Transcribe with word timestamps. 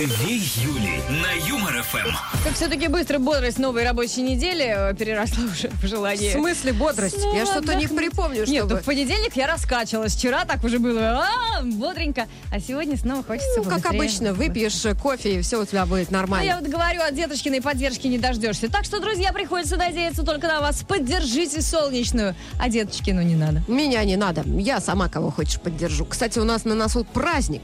Две 0.00 0.36
Юли 0.36 1.02
на 1.10 1.46
Юмор 1.46 1.82
ФМ. 1.82 2.08
Как 2.42 2.54
все-таки 2.54 2.88
быстро 2.88 3.18
бодрость 3.18 3.58
новой 3.58 3.84
рабочей 3.84 4.22
недели 4.22 4.64
э, 4.74 4.94
переросла 4.94 5.44
уже 5.44 5.68
в 5.68 5.82
В 5.82 5.86
желание. 5.86 6.32
смысле 6.32 6.72
бодрость? 6.72 7.18
Ну, 7.18 7.36
я 7.36 7.44
что-то 7.44 7.74
не 7.74 7.86
припомню, 7.86 8.46
Нет, 8.46 8.60
чтобы... 8.60 8.76
ну 8.76 8.80
в 8.80 8.84
понедельник 8.84 9.36
я 9.36 9.46
раскачивалась. 9.46 10.14
Вчера 10.14 10.46
так 10.46 10.64
уже 10.64 10.78
было 10.78 11.22
а, 11.22 11.62
бодренько. 11.62 12.28
А 12.50 12.60
сегодня 12.60 12.96
снова 12.96 13.22
хочется 13.22 13.58
Ну, 13.62 13.64
как 13.64 13.84
обычно, 13.84 14.32
выпьешь 14.32 14.86
кофе, 15.02 15.38
и 15.38 15.42
все 15.42 15.60
у 15.60 15.66
тебя 15.66 15.84
будет 15.84 16.10
Ну, 16.10 16.16
я 16.16 16.20
нормально. 16.22 16.58
вот 16.62 16.70
говорю, 16.70 17.02
от 17.02 17.14
деточкиной 17.14 17.60
поддержки 17.60 18.06
не 18.06 18.18
дождешься. 18.18 18.70
Так 18.70 18.86
что, 18.86 19.00
друзья, 19.00 19.34
приходится 19.34 19.76
надеяться 19.76 20.22
только 20.22 20.46
на 20.46 20.62
вас. 20.62 20.82
Поддержите 20.82 21.60
солнечную. 21.60 22.34
А 22.58 22.70
деточкину 22.70 23.20
не 23.20 23.36
надо. 23.36 23.62
Меня 23.68 24.02
не 24.04 24.16
надо. 24.16 24.44
Я 24.46 24.80
сама 24.80 25.10
кого 25.10 25.30
хочешь 25.30 25.60
поддержу. 25.60 26.06
Кстати, 26.06 26.38
у 26.38 26.44
нас 26.44 26.64
на 26.64 26.74
носу 26.74 27.04
праздник, 27.04 27.60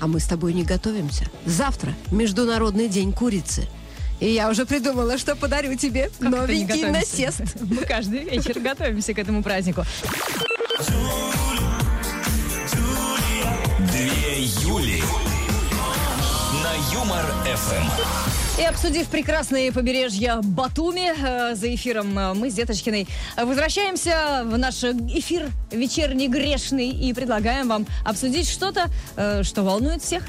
а 0.00 0.06
мы 0.06 0.20
с 0.20 0.26
тобой 0.26 0.52
не 0.52 0.64
готовимся. 0.64 1.26
Завтра 1.44 1.94
Международный 2.10 2.88
день 2.88 3.12
курицы. 3.12 3.68
И 4.20 4.30
я 4.30 4.48
уже 4.48 4.64
придумала, 4.64 5.18
что 5.18 5.36
подарю 5.36 5.76
тебе 5.76 6.10
Как 6.18 6.30
новенький 6.30 6.84
насест. 6.90 7.42
Мы 7.60 7.84
каждый 7.84 8.20
вечер 8.20 8.58
готовимся 8.60 9.12
к 9.12 9.18
этому 9.18 9.42
празднику. 9.42 9.84
Две 13.78 14.42
Юли 14.62 15.02
на 16.62 16.94
Юмор 16.94 17.24
ФМ. 17.44 18.45
И 18.58 18.62
обсудив 18.64 19.08
прекрасные 19.08 19.70
побережья 19.70 20.40
Батуми 20.42 21.12
э, 21.14 21.54
за 21.54 21.74
эфиром, 21.74 22.18
э, 22.18 22.32
мы 22.32 22.50
с 22.50 22.54
Деточкиной 22.54 23.06
возвращаемся 23.36 24.44
в 24.46 24.56
наш 24.56 24.82
эфир 24.82 25.50
вечерний 25.70 26.26
грешный 26.26 26.88
и 26.88 27.12
предлагаем 27.12 27.68
вам 27.68 27.86
обсудить 28.02 28.48
что-то, 28.48 28.86
э, 29.16 29.42
что 29.42 29.62
волнует 29.62 30.02
всех. 30.02 30.22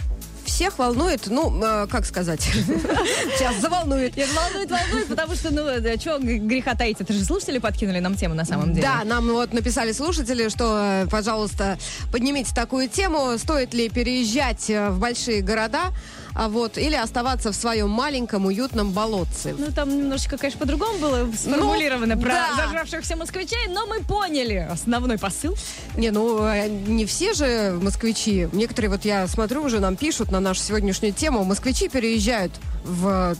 Всех 0.43 0.77
волнует, 0.77 1.27
ну, 1.27 1.57
э, 1.63 1.87
как 1.89 2.05
сказать, 2.05 2.41
сейчас 3.37 3.61
заволнует. 3.61 4.17
Нет, 4.17 4.27
волнует, 4.35 4.71
волнует, 4.71 5.07
потому 5.07 5.33
что, 5.35 5.53
ну, 5.53 5.97
что 5.97 6.19
греха 6.19 6.75
таить, 6.75 6.99
это 6.99 7.13
же 7.13 7.23
слушатели 7.23 7.59
подкинули 7.59 7.99
нам 7.99 8.15
тему 8.15 8.35
на 8.35 8.43
самом 8.43 8.73
деле. 8.73 8.81
Да, 8.85 9.05
нам 9.05 9.29
вот 9.29 9.53
написали 9.53 9.93
слушатели, 9.93 10.49
что, 10.49 11.07
пожалуйста, 11.09 11.77
поднимите 12.11 12.53
такую 12.53 12.89
тему, 12.89 13.37
стоит 13.37 13.73
ли 13.73 13.87
переезжать 13.87 14.67
в 14.67 14.99
большие 14.99 15.41
города, 15.41 15.93
а 16.39 16.49
вот, 16.49 16.77
или 16.77 16.93
оставаться 16.93 17.51
в 17.51 17.55
своем 17.55 17.89
маленьком 17.89 18.45
уютном 18.45 18.91
болотце. 18.91 19.55
Ну, 19.57 19.71
там 19.71 19.89
немножечко, 19.89 20.37
конечно, 20.37 20.59
по-другому 20.59 20.99
было 20.99 21.31
сформулировано 21.35 22.13
Ну, 22.15 22.21
про 22.21 22.29
да. 22.31 22.55
зажравшихся 22.57 23.15
москвичей, 23.15 23.67
но 23.69 23.87
мы 23.87 24.01
поняли 24.03 24.67
основной 24.69 25.17
посыл. 25.17 25.55
Не, 25.95 26.11
ну, 26.11 26.43
э, 26.45 26.67
не 26.69 27.07
все 27.07 27.33
же 27.33 27.79
москвичи. 27.81 28.47
Некоторые, 28.53 28.91
вот 28.91 29.03
я 29.03 29.27
смотрю, 29.27 29.63
уже 29.63 29.79
нам 29.79 29.95
пишут 29.95 30.31
на 30.31 30.39
нашу 30.39 30.61
сегодняшнюю 30.61 31.11
тему, 31.11 31.43
москвичи 31.43 31.89
переезжают 31.89 32.51
в 32.83 33.35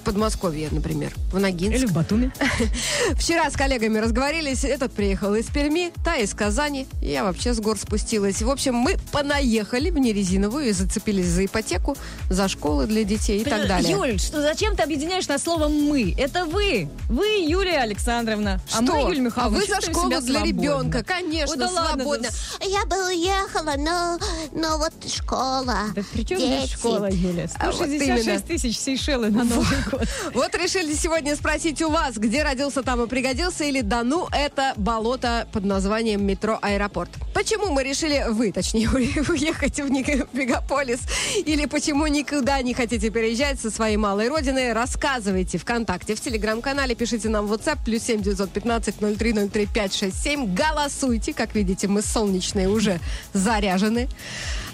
Подмосковье, 0.00 0.68
например, 0.70 1.12
в 1.32 1.38
Ногинск. 1.38 1.76
Или 1.76 1.86
в 1.86 1.92
Батуми. 1.92 2.32
Вчера 3.14 3.50
с 3.50 3.54
коллегами 3.54 3.98
разговорились. 3.98 4.64
Этот 4.64 4.92
приехал 4.92 5.34
из 5.34 5.46
Перми, 5.46 5.92
та 6.04 6.16
из 6.16 6.34
Казани. 6.34 6.86
Я 7.02 7.24
вообще 7.24 7.54
с 7.54 7.60
гор 7.60 7.78
спустилась. 7.78 8.42
В 8.42 8.50
общем, 8.50 8.74
мы 8.74 8.96
понаехали 9.12 9.90
в 9.90 9.98
нерезиновую 9.98 10.68
и 10.68 10.72
зацепились 10.72 11.26
за 11.26 11.44
ипотеку, 11.44 11.96
за 12.28 12.48
школы 12.48 12.86
для 12.86 13.04
детей 13.04 13.40
и 13.40 13.44
так 13.44 13.66
далее. 13.66 13.90
Юль, 13.92 14.18
что 14.18 14.42
зачем 14.42 14.76
ты 14.76 14.82
объединяешь 14.82 15.28
на 15.28 15.38
слово 15.38 15.68
«мы»? 15.68 16.14
Это 16.16 16.44
вы. 16.46 16.88
Вы, 17.08 17.26
Юлия 17.46 17.78
Александровна. 17.78 18.60
А 18.72 18.82
Что? 18.82 18.92
мы, 18.92 19.00
Юлия 19.00 19.20
А 19.20 19.24
Михайловна, 19.24 19.58
вы 19.58 19.66
за 19.66 19.80
школу 19.80 20.20
для 20.20 20.42
ребенка, 20.42 21.02
конечно, 21.04 21.52
Ой, 21.54 21.58
да 21.58 21.68
свободно. 21.68 22.28
да 22.60 22.66
Я 22.66 22.84
бы 22.86 22.96
уехала, 23.08 23.74
но, 23.76 24.18
но 24.52 24.78
вот 24.78 24.92
школа. 25.10 25.76
Да 25.94 26.02
при 26.12 26.24
чем 26.24 26.38
здесь 26.38 26.70
школа, 26.70 27.10
Юля? 27.10 27.48
А 27.58 27.70
вот 27.70 27.86
именно. 27.86 28.18
166 28.22 28.44
тысяч 28.46 28.78
Сейшелы 28.78 29.30
на 29.30 29.44
Новый 29.44 29.66
Вот 30.34 30.54
решили 30.54 30.94
сегодня 30.94 31.36
спросить 31.36 31.82
у 31.82 31.90
вас, 31.90 32.16
где 32.16 32.42
родился, 32.42 32.82
там 32.82 33.02
и 33.02 33.06
пригодился, 33.06 33.64
или 33.64 33.80
да 33.80 34.02
ну, 34.02 34.28
это 34.32 34.72
болото 34.76 35.46
под 35.52 35.64
названием 35.64 36.24
метро 36.24 36.58
Аэропорт. 36.60 37.10
Почему 37.40 37.70
мы 37.70 37.82
решили, 37.84 38.26
вы, 38.28 38.52
точнее, 38.52 38.90
уехать 38.90 39.80
в 39.80 39.90
мегаполис, 39.90 41.00
или 41.46 41.64
почему 41.64 42.06
никуда 42.06 42.60
не 42.60 42.74
хотите 42.74 43.08
переезжать 43.08 43.58
со 43.58 43.70
своей 43.70 43.96
малой 43.96 44.28
родины, 44.28 44.74
рассказывайте 44.74 45.56
ВКонтакте, 45.56 46.14
в 46.14 46.20
Телеграм-канале, 46.20 46.94
пишите 46.94 47.30
нам 47.30 47.46
в 47.46 47.52
WhatsApp, 47.54 47.78
плюс 47.82 48.02
7 48.02 48.20
915 48.20 49.00
0303 49.00 49.66
567, 49.66 50.54
голосуйте, 50.54 51.32
как 51.32 51.54
видите, 51.54 51.88
мы 51.88 52.02
солнечные 52.02 52.68
уже 52.68 53.00
заряжены. 53.32 54.10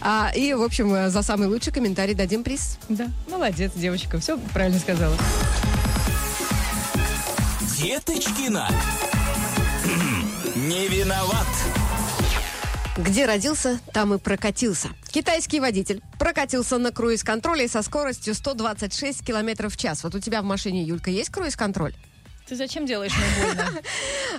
А, 0.01 0.33
и, 0.35 0.53
в 0.53 0.63
общем, 0.63 0.93
э, 0.93 1.09
за 1.09 1.23
самый 1.23 1.47
лучший 1.47 1.73
комментарий 1.73 2.15
дадим 2.15 2.43
приз. 2.43 2.79
Да, 2.89 3.07
молодец, 3.31 3.71
девочка, 3.77 4.19
все 4.19 4.39
правильно 4.53 4.81
сказала. 4.81 5.17
Деточкина. 7.79 8.69
Не 10.57 10.89
виноват. 10.89 11.47
Где 12.97 13.27
родился, 13.27 13.79
там 13.93 14.15
и 14.15 14.19
прокатился. 14.19 14.89
Китайский 15.11 15.61
водитель 15.61 16.01
прокатился 16.19 16.79
на 16.79 16.93
круиз-контроле 16.93 17.69
со 17.69 17.83
скоростью 17.83 18.35
126 18.35 19.25
километров 19.25 19.75
в 19.75 19.77
час. 19.77 20.03
Вот 20.03 20.15
у 20.15 20.19
тебя 20.19 20.41
в 20.41 20.47
машине, 20.47 20.83
Юлька, 20.83 21.11
есть 21.11 21.29
круиз-контроль? 21.29 21.95
Ты 22.47 22.55
зачем 22.55 22.87
делаешь 22.87 23.13
мне 23.17 23.47
больно? 23.47 23.73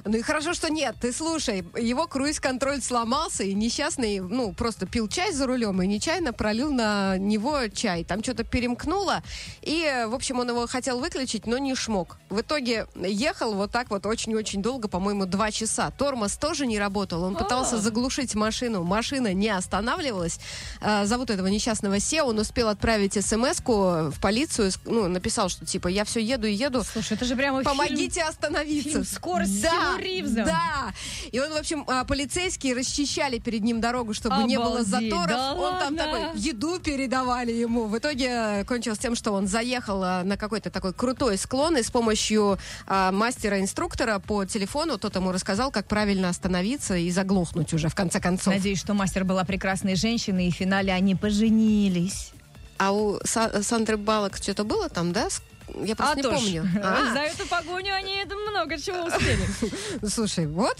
Ну 0.06 0.16
и 0.16 0.22
хорошо, 0.22 0.54
что 0.54 0.70
нет. 0.70 0.96
Ты 1.02 1.12
слушай, 1.12 1.66
его 1.78 2.08
круиз-контроль 2.08 2.82
сломался, 2.82 3.44
и 3.44 3.54
несчастный, 3.54 4.20
ну, 4.20 4.54
просто 4.54 4.86
пил 4.86 5.08
чай 5.08 5.34
за 5.34 5.48
рулем 5.48 5.82
и 5.82 5.88
нечаянно 5.88 6.34
пролил 6.34 6.72
на 6.72 7.18
него 7.18 7.68
чай. 7.68 8.04
Там 8.04 8.24
что-то 8.24 8.44
перемкнуло, 8.44 9.24
и, 9.62 10.06
в 10.08 10.14
общем, 10.14 10.40
он 10.40 10.50
его 10.50 10.68
хотел 10.68 11.00
выключить, 11.00 11.48
но 11.48 11.58
не 11.58 11.74
шмог. 11.76 12.18
В 12.30 12.42
итоге 12.42 12.88
ехал 12.96 13.56
вот 13.56 13.72
так 13.72 13.90
вот 13.90 14.06
очень-очень 14.06 14.62
долго, 14.62 14.88
по-моему, 14.88 15.26
два 15.26 15.52
часа. 15.52 15.92
Тормоз 15.92 16.38
тоже 16.38 16.68
не 16.68 16.80
работал, 16.80 17.24
он 17.24 17.36
пытался 17.36 17.78
заглушить 17.78 18.36
машину. 18.36 18.84
Машина 18.84 19.34
не 19.34 19.50
останавливалась. 19.50 20.40
А, 20.80 21.06
Зовут 21.06 21.32
этого 21.32 21.48
несчастного 21.48 22.00
Се, 22.00 22.22
он 22.22 22.38
успел 22.40 22.70
отправить 22.70 23.14
смс 23.14 23.60
в 23.66 24.20
полицию, 24.22 24.72
ну, 24.86 25.08
написал, 25.08 25.50
что 25.50 25.66
типа, 25.66 25.88
я 25.88 26.06
все 26.06 26.22
еду 26.22 26.48
и 26.48 26.54
еду, 26.54 26.84
Слушай, 26.84 27.14
это 27.14 27.26
же 27.26 27.36
прямо 27.36 27.64
фильм. 27.64 27.97
Помогите 27.98 28.22
остановиться. 28.24 28.90
фильм 28.90 29.04
«Скорость» 29.06 29.60
с 29.60 29.62
да, 29.64 29.98
Ривзом. 30.00 30.46
Да. 30.46 30.94
И 31.32 31.40
он, 31.40 31.52
в 31.52 31.58
общем, 31.58 31.84
а, 31.88 32.04
полицейские 32.06 32.76
расчищали 32.76 33.40
перед 33.40 33.64
ним 33.64 33.82
дорогу, 33.82 34.14
чтобы 34.14 34.44
не 34.44 34.58
было 34.58 34.80
Обалдеть, 34.80 35.12
заторов. 35.12 35.28
да 35.28 35.54
он 35.54 35.80
там 35.80 35.98
ладно? 35.98 35.98
такой, 35.98 36.40
еду 36.40 36.80
передавали 36.80 37.52
ему. 37.52 37.86
В 37.86 37.98
итоге 37.98 38.28
э, 38.30 38.66
кончилось 38.66 39.00
тем, 39.00 39.16
что 39.16 39.32
он 39.34 39.48
заехал 39.48 40.04
а, 40.04 40.24
на 40.24 40.38
какой-то 40.38 40.70
такой 40.70 40.94
крутой 40.94 41.38
склон 41.38 41.78
и 41.78 41.84
с 41.84 41.92
помощью 41.92 42.60
а, 42.86 43.12
мастера-инструктора 43.12 44.20
по 44.20 44.46
телефону 44.46 44.98
тот 44.98 45.16
ему 45.16 45.32
рассказал, 45.32 45.72
как 45.72 45.88
правильно 45.88 46.30
остановиться 46.30 46.96
и 46.96 47.10
заглохнуть 47.12 47.74
уже 47.74 47.90
в 47.90 47.96
конце 47.96 48.20
концов. 48.20 48.54
Надеюсь, 48.54 48.80
что 48.80 48.94
мастер 48.94 49.24
была 49.24 49.44
прекрасной 49.44 49.96
женщиной, 49.96 50.48
и 50.48 50.52
в 50.52 50.56
финале 50.56 50.94
они 50.94 51.16
поженились. 51.16 52.32
А 52.78 52.92
у 52.92 53.18
Са- 53.20 53.64
Сандры 53.64 53.98
Балок 53.98 54.38
что-то 54.38 54.64
было 54.64 54.88
там, 54.90 55.12
да? 55.12 55.28
Я 55.76 55.96
просто 55.96 56.14
а 56.14 56.16
не 56.16 56.22
то 56.24 56.32
ж, 56.32 56.36
помню. 56.36 56.70
А. 56.84 57.14
За 57.14 57.20
эту 57.20 57.48
погоню 57.48 57.94
они 57.94 58.24
много 58.58 58.80
чего 58.80 59.04
успели. 59.04 59.46
Слушай, 60.08 60.48
вот. 60.48 60.78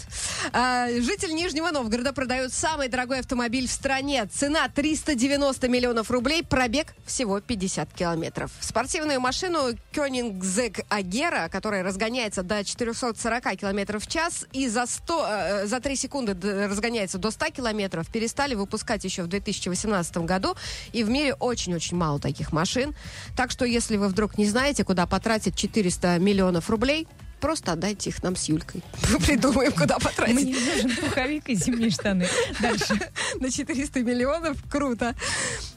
А, 0.52 0.88
житель 0.88 1.34
Нижнего 1.34 1.70
Новгорода 1.70 2.12
продает 2.12 2.52
самый 2.52 2.88
дорогой 2.88 3.20
автомобиль 3.20 3.68
в 3.68 3.70
стране. 3.70 4.26
Цена 4.26 4.68
390 4.68 5.68
миллионов 5.68 6.10
рублей, 6.10 6.42
пробег 6.42 6.94
всего 7.06 7.40
50 7.40 7.92
километров. 7.92 8.50
Спортивную 8.60 9.20
машину 9.20 9.70
Кёнигсек 9.92 10.80
Агера, 10.88 11.48
которая 11.48 11.82
разгоняется 11.82 12.42
до 12.42 12.64
440 12.64 13.56
километров 13.56 14.04
в 14.04 14.06
час 14.08 14.46
и 14.52 14.68
за, 14.68 14.86
100, 14.86 15.26
э, 15.28 15.66
за 15.66 15.80
3 15.80 15.96
секунды 15.96 16.36
разгоняется 16.66 17.18
до 17.18 17.30
100 17.30 17.50
километров, 17.50 18.08
перестали 18.08 18.54
выпускать 18.54 19.04
еще 19.04 19.22
в 19.22 19.28
2018 19.28 20.18
году. 20.18 20.56
И 20.92 21.04
в 21.04 21.10
мире 21.10 21.34
очень-очень 21.34 21.96
мало 21.96 22.18
таких 22.18 22.52
машин. 22.52 22.94
Так 23.36 23.50
что, 23.50 23.64
если 23.64 23.96
вы 23.96 24.08
вдруг 24.08 24.38
не 24.38 24.46
знаете, 24.46 24.77
куда 24.84 25.06
потратить 25.06 25.56
400 25.56 26.18
миллионов 26.18 26.70
рублей, 26.70 27.06
Просто 27.40 27.72
отдайте 27.72 28.10
их 28.10 28.22
нам 28.22 28.34
с 28.34 28.48
Юлькой. 28.48 28.82
Придумаем, 29.26 29.72
куда 29.72 29.98
потратить. 29.98 30.34
Мне 30.34 30.56
нужен 30.58 30.96
пуховик 30.96 31.48
и 31.48 31.54
зимние 31.54 31.90
штаны. 31.90 32.26
Дальше. 32.60 32.98
На 33.40 33.50
400 33.50 34.00
миллионов. 34.00 34.56
Круто. 34.68 35.14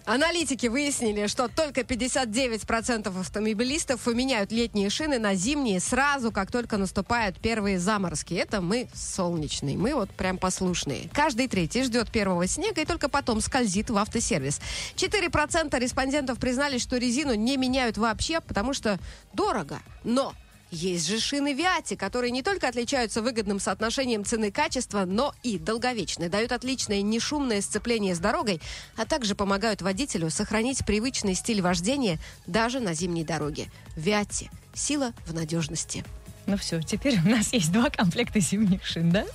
Аналитики 0.06 0.68
выяснили, 0.68 1.28
что 1.28 1.48
только 1.48 1.82
59% 1.82 3.20
автомобилистов 3.20 4.08
меняют 4.08 4.52
летние 4.52 4.90
шины 4.90 5.20
на 5.20 5.36
зимние 5.36 5.80
сразу, 5.80 6.32
как 6.32 6.52
только 6.52 6.78
наступают 6.78 7.40
первые 7.40 7.80
заморозки. 7.80 8.34
Это 8.34 8.62
мы 8.62 8.88
солнечные. 8.94 9.78
Мы 9.78 9.94
вот 9.94 10.10
прям 10.12 10.38
послушные. 10.38 11.10
Каждый 11.14 11.48
третий 11.48 11.84
ждет 11.84 12.12
первого 12.12 12.48
снега 12.48 12.82
и 12.82 12.86
только 12.86 13.10
потом 13.10 13.42
скользит 13.42 13.90
в 13.90 13.98
автосервис. 13.98 14.60
4% 14.96 15.80
респондентов 15.80 16.40
признались, 16.40 16.82
что 16.82 16.98
резину 16.98 17.36
не 17.36 17.58
меняют 17.58 17.98
вообще, 17.98 18.42
потому 18.42 18.74
что 18.74 19.00
дорого. 19.34 19.80
Но 20.04 20.34
Есть 20.72 21.08
же 21.08 21.20
шины 21.20 21.54
Виати, 21.54 21.96
которые 21.96 22.32
не 22.32 22.44
только 22.44 22.70
отличаются 22.70 23.22
выгодным 23.22 23.60
соотношением 23.60 24.24
цены-качества, 24.24 25.04
но 25.06 25.36
и 25.44 25.58
долговечны, 25.58 26.30
дают 26.30 26.54
отличное 26.54 27.02
нешумное 27.02 27.62
сцепление 27.62 28.16
с 28.16 28.20
дорогой, 28.20 28.62
а 28.96 29.06
также 29.06 29.36
помогают 29.36 29.82
водителю 29.82 30.30
сохранить 30.30 30.86
привычный 30.86 31.36
стиль 31.36 31.62
вождения 31.62 32.20
даже 32.48 32.80
на 32.80 32.94
зимней 32.94 33.26
дороге. 33.26 33.70
Виати. 33.98 34.50
Сила 34.74 35.12
в 35.26 35.34
надежности. 35.34 36.06
Ну 36.46 36.56
все, 36.56 36.82
теперь 36.82 37.20
у 37.20 37.30
нас 37.30 37.52
есть 37.52 37.72
два 37.74 37.90
комплекта 37.90 38.40
зимних 38.40 38.86
шин, 38.86 39.12
да? 39.12 39.26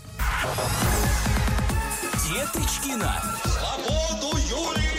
Деточкина. 2.26 3.22
Свободу 3.44 4.38
Деточкиной. 4.38 4.95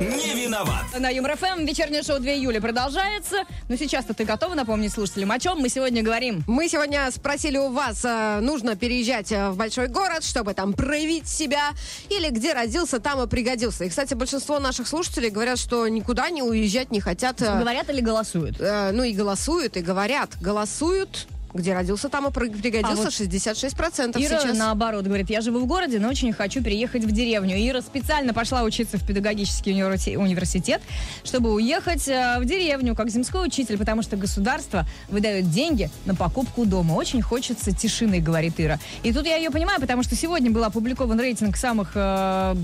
Не 0.00 0.44
виноват. 0.44 0.84
На 0.98 1.10
Юмор 1.10 1.36
ФМ 1.36 1.64
вечернее 1.64 2.02
шоу 2.02 2.18
2 2.18 2.30
июля 2.32 2.60
продолжается. 2.60 3.44
Но 3.68 3.76
сейчас-то 3.76 4.14
ты 4.14 4.24
готова 4.24 4.54
напомнить 4.54 4.92
слушателям, 4.92 5.30
о 5.32 5.38
чем 5.38 5.58
мы 5.58 5.68
сегодня 5.68 6.02
говорим? 6.02 6.42
Мы 6.46 6.68
сегодня 6.68 7.10
спросили 7.10 7.58
у 7.58 7.68
вас, 7.70 8.04
э, 8.04 8.40
нужно 8.40 8.76
переезжать 8.76 9.30
э, 9.32 9.50
в 9.50 9.56
большой 9.56 9.88
город, 9.88 10.24
чтобы 10.24 10.54
там 10.54 10.72
проявить 10.72 11.28
себя, 11.28 11.70
или 12.08 12.30
где 12.30 12.52
родился, 12.54 13.00
там 13.00 13.20
и 13.22 13.26
пригодился. 13.26 13.84
И, 13.84 13.88
кстати, 13.88 14.14
большинство 14.14 14.58
наших 14.60 14.86
слушателей 14.88 15.30
говорят, 15.30 15.58
что 15.58 15.86
никуда 15.88 16.30
не 16.30 16.42
уезжать 16.42 16.90
не 16.90 17.00
хотят. 17.00 17.42
э, 17.42 17.58
Говорят 17.58 17.90
или 17.90 18.00
голосуют? 18.00 18.56
ну 18.60 19.02
и 19.02 19.12
голосуют, 19.12 19.76
и 19.76 19.80
говорят. 19.80 20.30
Голосуют, 20.40 21.26
где 21.54 21.72
родился, 21.74 22.08
там 22.08 22.26
и 22.28 22.30
при- 22.30 22.50
пригодился 22.50 23.02
А 23.02 23.04
вот 23.04 23.12
66% 23.12 24.16
Ира, 24.18 24.40
сейчас. 24.40 24.56
наоборот, 24.56 25.04
говорит, 25.06 25.30
я 25.30 25.40
живу 25.40 25.60
в 25.60 25.66
городе, 25.66 25.98
но 25.98 26.08
очень 26.08 26.32
хочу 26.32 26.62
переехать 26.62 27.04
в 27.04 27.10
деревню. 27.10 27.56
Ира 27.56 27.80
специально 27.80 28.34
пошла 28.34 28.62
учиться 28.62 28.98
в 28.98 29.06
педагогический 29.06 29.72
универси- 29.72 30.16
университет, 30.16 30.82
чтобы 31.24 31.52
уехать 31.52 32.06
э, 32.08 32.36
в 32.38 32.44
деревню 32.44 32.94
как 32.94 33.08
земской 33.10 33.46
учитель, 33.46 33.78
потому 33.78 34.02
что 34.02 34.16
государство 34.16 34.86
выдает 35.08 35.50
деньги 35.50 35.90
на 36.04 36.14
покупку 36.14 36.64
дома. 36.66 36.92
Очень 36.94 37.22
хочется 37.22 37.74
тишины, 37.74 38.20
говорит 38.20 38.54
Ира. 38.58 38.78
И 39.02 39.12
тут 39.12 39.26
я 39.26 39.36
ее 39.36 39.50
понимаю, 39.50 39.80
потому 39.80 40.02
что 40.02 40.14
сегодня 40.14 40.50
был 40.50 40.64
опубликован 40.64 41.18
рейтинг 41.18 41.56
самых 41.56 41.92
э, 41.94 42.54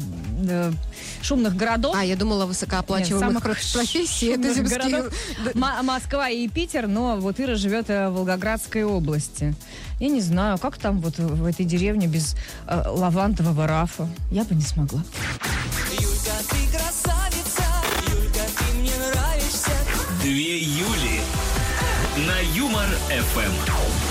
э, 0.48 0.72
шумных 1.22 1.56
городов. 1.56 1.96
А, 1.98 2.04
я 2.04 2.16
думала, 2.16 2.40
Нет, 2.40 2.48
высокооплачиваемых 2.48 3.42
самых 3.42 3.42
профессий. 3.72 4.26
Это 4.26 4.52
земские... 4.54 4.78
городов. 4.90 5.14
М- 5.54 5.86
Москва 5.86 6.28
и 6.28 6.46
Питер, 6.48 6.86
но 6.86 7.16
вот 7.16 7.40
Ира 7.40 7.54
живет 7.54 7.88
э, 7.88 8.08
в 8.10 8.24
Волгоградской 8.74 8.84
области. 8.84 9.54
Я 10.00 10.08
не 10.08 10.20
знаю, 10.20 10.58
как 10.58 10.76
там 10.76 11.00
вот 11.00 11.18
в 11.18 11.46
этой 11.46 11.64
деревне 11.64 12.06
без 12.06 12.36
э, 12.66 12.82
лавандового 12.86 13.66
рафа. 13.66 14.08
Я 14.30 14.44
бы 14.44 14.54
не 14.54 14.62
смогла. 14.62 15.02
Юлька, 15.92 16.32
ты 16.50 16.76
красавица, 16.76 17.64
Юлька, 18.10 18.40
ты 18.58 18.78
мне 18.78 18.92
нравишься. 18.96 19.70
Две 20.22 20.58
Юли. 20.58 21.20
На 22.26 22.40
Юмор 22.56 22.88
ФМ. 23.08 24.03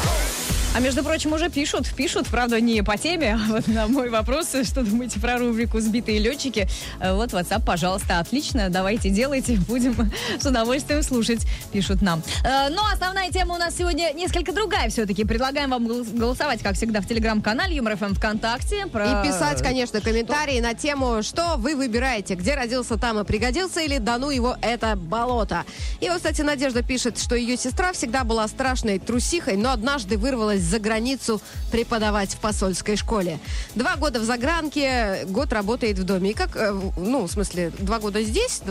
А 0.75 0.79
между 0.79 1.03
прочим, 1.03 1.33
уже 1.33 1.49
пишут, 1.51 1.87
пишут, 1.95 2.25
правда, 2.27 2.59
не 2.59 2.81
по 2.81 2.97
теме, 2.97 3.35
а 3.39 3.51
вот 3.51 3.67
на 3.67 3.87
мой 3.87 4.09
вопрос, 4.09 4.55
что 4.63 4.81
думаете 4.81 5.19
про 5.19 5.37
рубрику 5.37 5.79
«Сбитые 5.79 6.17
летчики», 6.17 6.67
э, 6.99 7.13
вот 7.13 7.29
WhatsApp, 7.29 7.63
пожалуйста, 7.63 8.17
отлично, 8.17 8.69
давайте 8.71 9.09
делайте, 9.11 9.57
будем 9.67 10.11
с 10.39 10.43
удовольствием 10.43 11.03
слушать, 11.03 11.41
пишут 11.71 12.01
нам. 12.01 12.23
Э, 12.43 12.69
Но 12.69 12.81
основная 12.91 13.29
тема 13.29 13.53
у 13.53 13.57
нас 13.59 13.77
сегодня 13.77 14.13
несколько 14.13 14.51
другая 14.51 14.89
все-таки. 14.89 15.23
Предлагаем 15.25 15.69
вам 15.69 15.85
гол- 15.85 16.05
голосовать, 16.05 16.63
как 16.63 16.75
всегда, 16.75 17.01
в 17.01 17.07
телеграм-канале 17.07 17.75
Юмор 17.75 17.95
ФМ 17.95 18.15
ВКонтакте. 18.15 18.87
Про... 18.87 19.21
И 19.21 19.27
писать, 19.27 19.61
конечно, 19.61 20.01
комментарии 20.01 20.59
на 20.59 20.73
тему, 20.73 21.21
что 21.21 21.55
вы 21.57 21.75
выбираете, 21.75 22.33
где 22.33 22.55
родился, 22.55 22.97
там 22.97 23.19
и 23.19 23.23
пригодился, 23.23 23.81
или 23.81 23.99
да 23.99 24.17
ну 24.17 24.31
его 24.31 24.57
это 24.63 24.95
болото. 24.95 25.65
И 26.01 26.09
вот, 26.09 26.17
кстати, 26.17 26.41
Надежда 26.41 26.81
пишет, 26.81 27.19
что 27.19 27.35
ее 27.35 27.57
сестра 27.57 27.93
всегда 27.93 28.23
была 28.23 28.47
страшной 28.47 28.97
трусихой, 28.97 29.55
но 29.55 29.71
однажды 29.71 30.17
вырвалась 30.17 30.62
за 30.63 30.79
границу 30.79 31.41
преподавать 31.71 32.33
в 32.33 32.37
посольской 32.37 32.95
школе. 32.95 33.39
Два 33.75 33.95
года 33.95 34.19
в 34.19 34.23
загранке, 34.23 35.25
год 35.27 35.53
работает 35.53 35.99
в 35.99 36.03
доме. 36.03 36.31
И 36.31 36.33
как, 36.33 36.55
э, 36.55 36.73
ну, 36.97 37.25
в 37.25 37.31
смысле, 37.31 37.71
два 37.79 37.99
года 37.99 38.23
здесь, 38.23 38.61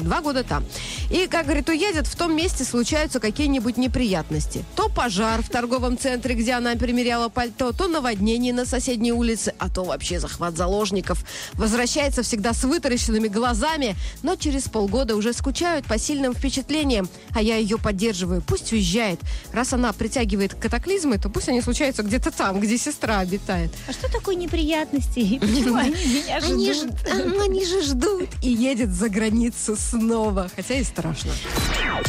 два 0.00 0.20
года 0.20 0.44
там. 0.44 0.64
И, 1.10 1.26
как 1.26 1.44
говорит, 1.46 1.68
уедет, 1.68 2.06
в 2.06 2.16
том 2.16 2.36
месте 2.36 2.64
случаются 2.64 3.20
какие-нибудь 3.20 3.76
неприятности. 3.76 4.64
То 4.76 4.88
пожар 4.88 5.42
в 5.42 5.48
торговом 5.48 5.98
центре, 5.98 6.34
где 6.34 6.52
она 6.52 6.74
примеряла 6.74 7.28
пальто, 7.28 7.72
то 7.72 7.88
наводнение 7.88 8.52
на 8.52 8.66
соседней 8.66 9.12
улице, 9.12 9.54
а 9.58 9.68
то 9.68 9.84
вообще 9.84 10.20
захват 10.20 10.56
заложников. 10.56 11.24
Возвращается 11.54 12.22
всегда 12.22 12.52
с 12.52 12.64
вытаращенными 12.64 13.28
глазами, 13.28 13.96
но 14.22 14.36
через 14.36 14.64
полгода 14.64 15.16
уже 15.16 15.32
скучают 15.32 15.86
по 15.86 15.98
сильным 15.98 16.34
впечатлениям. 16.34 17.08
А 17.34 17.42
я 17.42 17.56
ее 17.56 17.78
поддерживаю. 17.78 18.42
Пусть 18.42 18.72
уезжает. 18.72 19.20
Раз 19.52 19.72
она 19.72 19.92
притягивает 19.92 20.54
катаклизмы, 20.54 21.18
то 21.18 21.28
пусть 21.32 21.48
они 21.48 21.60
случаются 21.60 22.02
где-то 22.02 22.30
там, 22.30 22.60
где 22.60 22.76
сестра 22.78 23.18
обитает. 23.18 23.72
А 23.88 23.92
что 23.92 24.10
такое 24.10 24.34
неприятности? 24.36 25.18
И 25.20 25.38
Почему 25.40 25.76
они 25.76 25.90
меня 25.90 26.36
Они, 26.38 26.72
ждут? 26.72 26.90
ж- 26.92 27.10
а, 27.10 27.42
они 27.44 27.64
же 27.66 27.82
ждут 27.82 28.28
и 28.42 28.50
едет 28.50 28.90
за 28.92 29.08
границу 29.08 29.76
снова. 29.76 30.48
Хотя 30.54 30.74
и 30.74 30.84
страшно. 30.84 31.32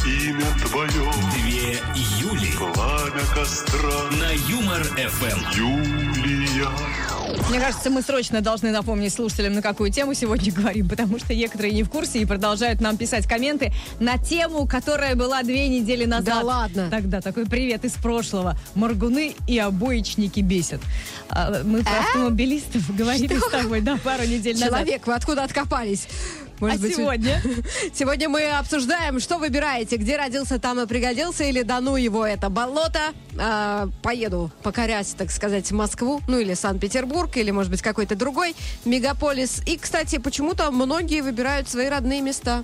Имя 0.05 0.45
твое, 0.67 1.13
Две 1.41 1.79
Юли. 2.19 2.51
пламя 2.57 3.21
костра, 3.33 4.09
На 4.19 4.31
Юмор 4.49 4.83
ФМ. 4.83 5.57
Юлия. 5.57 6.69
Мне 7.49 7.59
кажется, 7.59 7.89
мы 7.89 8.01
срочно 8.01 8.41
должны 8.41 8.71
напомнить 8.71 9.13
слушателям, 9.13 9.53
на 9.53 9.61
какую 9.61 9.91
тему 9.91 10.13
сегодня 10.13 10.51
говорим, 10.55 10.87
потому 10.87 11.19
что 11.19 11.33
некоторые 11.33 11.73
не 11.73 11.83
в 11.83 11.89
курсе 11.89 12.19
и 12.19 12.25
продолжают 12.25 12.81
нам 12.81 12.97
писать 12.97 13.27
комменты 13.27 13.71
на 13.99 14.17
тему, 14.17 14.67
которая 14.67 15.15
была 15.15 15.43
две 15.43 15.67
недели 15.67 16.05
назад. 16.05 16.25
Да 16.25 16.41
ладно? 16.41 16.87
Тогда 16.89 17.21
такой 17.21 17.45
привет 17.45 17.85
из 17.85 17.93
прошлого. 17.93 18.57
Моргуны 18.75 19.35
и 19.47 19.57
обоечники 19.57 20.39
бесят. 20.41 20.81
А, 21.29 21.63
Мы 21.63 21.83
про 21.83 21.99
автомобилистов 21.99 22.95
говорили 22.95 23.37
с 23.37 23.49
тобой, 23.49 23.81
да, 23.81 23.97
пару 24.03 24.23
недель 24.23 24.55
назад. 24.55 24.79
Человек, 24.81 25.07
вы 25.07 25.13
откуда 25.13 25.43
откопались? 25.43 26.07
Может 26.59 26.79
А 26.79 26.81
быть, 26.81 26.95
сегодня? 26.95 27.41
Сегодня 27.93 28.29
мы 28.29 28.49
обсуждаем, 28.51 29.19
что 29.19 29.37
выбираете, 29.37 29.97
где 29.97 30.17
родился, 30.17 30.59
там 30.59 30.79
и 30.79 30.87
пригодился, 30.87 31.43
или 31.43 31.61
да 31.63 31.81
ну 31.81 31.95
его 31.95 32.25
это 32.25 32.49
болото. 32.49 32.99
А, 33.37 33.89
поеду 34.01 34.51
покорять, 34.61 35.13
так 35.17 35.31
сказать, 35.31 35.71
Москву, 35.71 36.21
ну 36.27 36.37
или 36.39 36.53
Санкт-Петербург, 36.53 37.35
или, 37.35 37.51
может 37.51 37.71
быть, 37.71 37.81
какой-то 37.81 38.15
другой 38.15 38.55
мегаполис. 38.85 39.61
И, 39.65 39.77
кстати, 39.77 40.17
почему-то 40.17 40.71
многие 40.71 41.21
выбирают 41.21 41.67
свои 41.67 41.87
родные 41.87 42.21
места. 42.21 42.63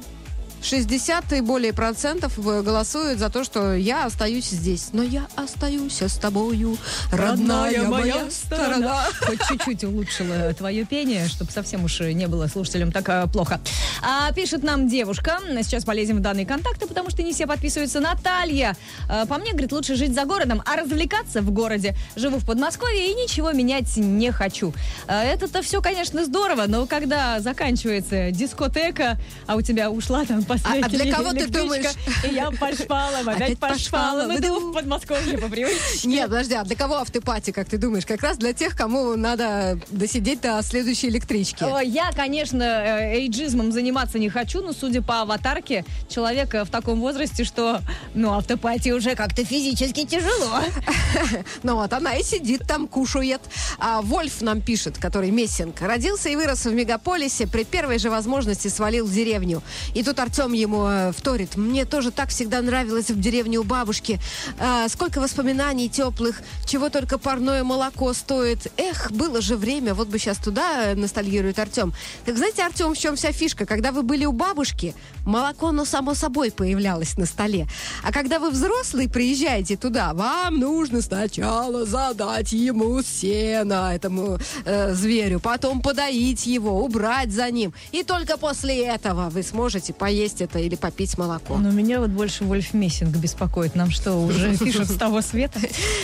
60 0.61 1.33
и 1.33 1.41
более 1.41 1.73
процентов 1.73 2.37
э, 2.37 2.61
голосуют 2.61 3.19
за 3.19 3.29
то, 3.29 3.43
что 3.43 3.73
я 3.73 4.05
остаюсь 4.05 4.49
здесь. 4.49 4.89
Но 4.93 5.03
я 5.03 5.27
остаюсь 5.35 6.01
с 6.01 6.17
тобою, 6.17 6.77
родная 7.11 7.83
моя 7.83 8.29
сторона. 8.29 9.05
Хоть 9.21 9.41
чуть-чуть 9.47 9.83
улучшила 9.83 10.53
твое 10.53 10.85
пение, 10.85 11.27
чтобы 11.27 11.51
совсем 11.51 11.83
уж 11.85 11.99
не 12.01 12.27
было 12.27 12.47
слушателям 12.47 12.91
так 12.91 13.07
э, 13.09 13.27
плохо. 13.31 13.59
А, 14.01 14.31
пишет 14.33 14.63
нам 14.63 14.87
девушка, 14.87 15.39
сейчас 15.63 15.85
полезем 15.85 16.17
в 16.17 16.21
данные 16.21 16.45
контакты, 16.45 16.87
потому 16.87 17.09
что 17.09 17.23
не 17.23 17.33
все 17.33 17.47
подписываются. 17.47 17.99
Наталья, 17.99 18.75
э, 19.09 19.25
по 19.27 19.37
мне, 19.37 19.51
говорит, 19.51 19.71
лучше 19.71 19.95
жить 19.95 20.13
за 20.13 20.25
городом, 20.25 20.61
а 20.65 20.75
развлекаться 20.75 21.41
в 21.41 21.51
городе. 21.51 21.95
Живу 22.15 22.37
в 22.37 22.45
Подмосковье 22.45 23.11
и 23.11 23.15
ничего 23.15 23.51
менять 23.51 23.95
не 23.97 24.31
хочу. 24.31 24.73
Это-то 25.07 25.61
все, 25.61 25.81
конечно, 25.81 26.25
здорово, 26.25 26.65
но 26.67 26.85
когда 26.85 27.39
заканчивается 27.39 28.31
дискотека, 28.31 29.17
а 29.47 29.55
у 29.55 29.61
тебя 29.61 29.89
ушла 29.89 30.25
там 30.25 30.43
последняя 30.49 30.83
А- 30.83 30.85
а 30.85 30.89
для 30.89 31.13
кого 31.13 31.31
ты 31.33 31.47
думаешь? 31.47 31.85
И 32.23 32.33
я 32.33 32.51
по 32.51 32.75
шпалам, 32.75 33.29
опять 33.29 33.41
Опять 33.41 33.59
по 33.59 33.67
по 33.69 33.77
шпалам, 33.79 34.35
иду 34.35 34.71
в 34.71 34.73
Подмосковье 34.73 35.37
по 35.37 35.47
привычке. 35.47 36.07
Нет, 36.07 36.27
подожди, 36.29 36.55
а 36.55 36.63
для 36.63 36.75
кого 36.75 36.95
автопати, 36.95 37.51
как 37.51 37.69
ты 37.69 37.77
думаешь? 37.77 38.05
Как 38.05 38.21
раз 38.21 38.37
для 38.37 38.53
тех, 38.53 38.75
кому 38.75 39.15
надо 39.15 39.79
досидеть 39.91 40.41
до 40.41 40.59
следующей 40.63 41.07
электрички. 41.09 41.63
О, 41.63 41.79
Я, 41.79 42.11
конечно, 42.11 42.63
э, 42.63 43.15
эйджизмом 43.19 43.71
заниматься 43.71 44.19
не 44.19 44.29
хочу, 44.29 44.61
но 44.61 44.73
судя 44.73 45.01
по 45.01 45.21
аватарке, 45.21 45.85
человек 46.09 46.53
э, 46.55 46.63
в 46.63 46.69
таком 46.69 46.99
возрасте, 46.99 47.43
что, 47.43 47.81
ну, 48.15 48.33
автопатия 48.33 48.95
уже 48.95 49.15
как-то 49.15 49.45
физически 49.45 50.05
тяжело. 50.05 50.59
Ну 51.63 51.75
вот, 51.75 51.91
она 51.93 52.15
и 52.15 52.23
сидит 52.23 52.61
там, 52.67 52.87
кушает. 52.87 53.41
А 53.79 54.01
Вольф 54.01 54.41
нам 54.41 54.61
пишет, 54.61 54.97
который 54.97 55.31
Мессинг. 55.31 55.81
Родился 55.81 56.29
и 56.29 56.35
вырос 56.35 56.65
в 56.65 56.73
мегаполисе, 56.73 57.47
при 57.47 57.63
первой 57.63 57.99
же 57.99 58.09
возможности 58.09 58.67
свалил 58.69 59.05
в 59.05 59.13
деревню. 59.13 59.61
И 59.93 60.03
тут 60.03 60.19
Артем 60.19 60.38
ему 60.47 60.87
э, 60.87 61.11
вторит. 61.11 61.57
Мне 61.57 61.83
тоже 61.83 62.11
так 62.11 62.29
всегда 62.29 62.61
нравилось 62.61 63.09
в 63.09 63.19
деревне 63.19 63.57
у 63.57 63.63
бабушки. 63.63 64.19
А, 64.57 64.87
сколько 64.87 65.19
воспоминаний 65.19 65.89
теплых, 65.89 66.41
чего 66.65 66.89
только 66.89 67.17
парное 67.17 67.63
молоко 67.65 68.13
стоит. 68.13 68.71
Эх, 68.77 69.11
было 69.11 69.41
же 69.41 69.57
время, 69.57 69.93
вот 69.93 70.07
бы 70.07 70.17
сейчас 70.17 70.37
туда 70.37 70.91
э, 70.91 70.95
ностальгирует 70.95 71.59
Артем. 71.59 71.93
Так 72.25 72.37
знаете, 72.37 72.63
Артем, 72.63 72.93
в 72.93 72.97
чем 72.97 73.17
вся 73.17 73.33
фишка? 73.33 73.65
Когда 73.65 73.91
вы 73.91 74.03
были 74.03 74.23
у 74.23 74.31
бабушки, 74.31 74.95
молоко, 75.25 75.71
ну, 75.73 75.83
само 75.83 76.13
собой 76.13 76.51
появлялось 76.51 77.17
на 77.17 77.25
столе. 77.25 77.67
А 78.03 78.13
когда 78.13 78.39
вы 78.39 78.49
взрослый 78.49 79.09
приезжаете 79.09 79.75
туда, 79.75 80.13
вам 80.13 80.59
нужно 80.59 81.01
сначала 81.01 81.85
задать 81.85 82.53
ему 82.53 83.01
сено, 83.03 83.91
этому 83.93 84.39
э, 84.63 84.93
зверю, 84.93 85.41
потом 85.41 85.81
подоить 85.81 86.45
его, 86.45 86.83
убрать 86.85 87.31
за 87.31 87.51
ним. 87.51 87.73
И 87.91 88.03
только 88.03 88.37
после 88.37 88.85
этого 88.85 89.29
вы 89.29 89.43
сможете 89.43 89.91
поесть 89.93 90.28
съесть 90.29 90.41
это 90.41 90.59
или 90.59 90.75
попить 90.75 91.17
молоко. 91.17 91.57
Но 91.57 91.71
меня 91.71 91.99
вот 91.99 92.09
больше 92.09 92.43
Вольф 92.43 92.73
Мессинг 92.73 93.15
беспокоит. 93.17 93.75
Нам 93.75 93.89
что, 93.91 94.13
уже 94.13 94.57
пишут 94.63 94.89
с 94.89 94.95
того 94.95 95.21
света? 95.21 95.59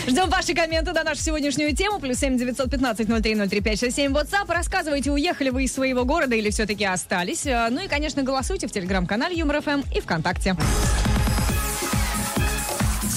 Ждем 0.07 0.29
ваши 0.29 0.53
комменты 0.53 0.91
на 0.93 1.03
нашу 1.03 1.21
сегодняшнюю 1.21 1.75
тему. 1.75 1.99
Плюс 1.99 2.17
семь 2.17 2.37
девятьсот 2.37 2.69
пятнадцать 2.71 3.07
ноль 3.07 3.21
три 3.21 3.35
ноль 3.35 3.49
три 3.49 3.61
пять 3.61 3.79
шесть 3.79 3.95
семь 3.95 4.11
WhatsApp. 4.13 4.45
Рассказывайте, 4.47 5.11
уехали 5.11 5.49
вы 5.49 5.65
из 5.65 5.73
своего 5.73 6.05
города 6.05 6.35
или 6.35 6.49
все-таки 6.49 6.85
остались. 6.85 7.45
А, 7.45 7.69
Ну 7.69 7.83
и, 7.83 7.87
конечно, 7.87 8.23
голосуйте 8.23 8.67
в 8.67 8.71
телеграм-канале 8.71 9.37
Юмор 9.37 9.61
ФМ 9.61 9.81
и 9.95 9.99
ВКонтакте. 10.01 10.55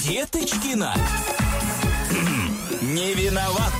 Деточкина. 0.05 0.95
Не 2.81 3.13
виноват. 3.13 3.73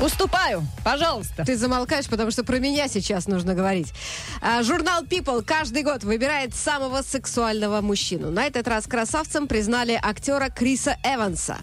Уступаю, 0.00 0.64
пожалуйста. 0.82 1.44
Ты 1.44 1.56
замолкаешь, 1.56 2.08
потому 2.08 2.30
что 2.30 2.42
про 2.42 2.58
меня 2.58 2.88
сейчас 2.88 3.26
нужно 3.26 3.54
говорить. 3.54 3.92
А, 4.40 4.62
Журнал 4.62 5.04
People 5.04 5.44
каждый 5.44 5.82
год 5.82 6.04
выбирает 6.04 6.54
самого 6.54 7.02
сексуального 7.02 7.82
мужчину. 7.82 8.30
На 8.30 8.46
этот 8.46 8.66
раз 8.66 8.86
красавцем 8.86 9.46
признали 9.46 9.98
актера 10.02 10.48
Криса 10.48 10.96
Эванса. 11.04 11.58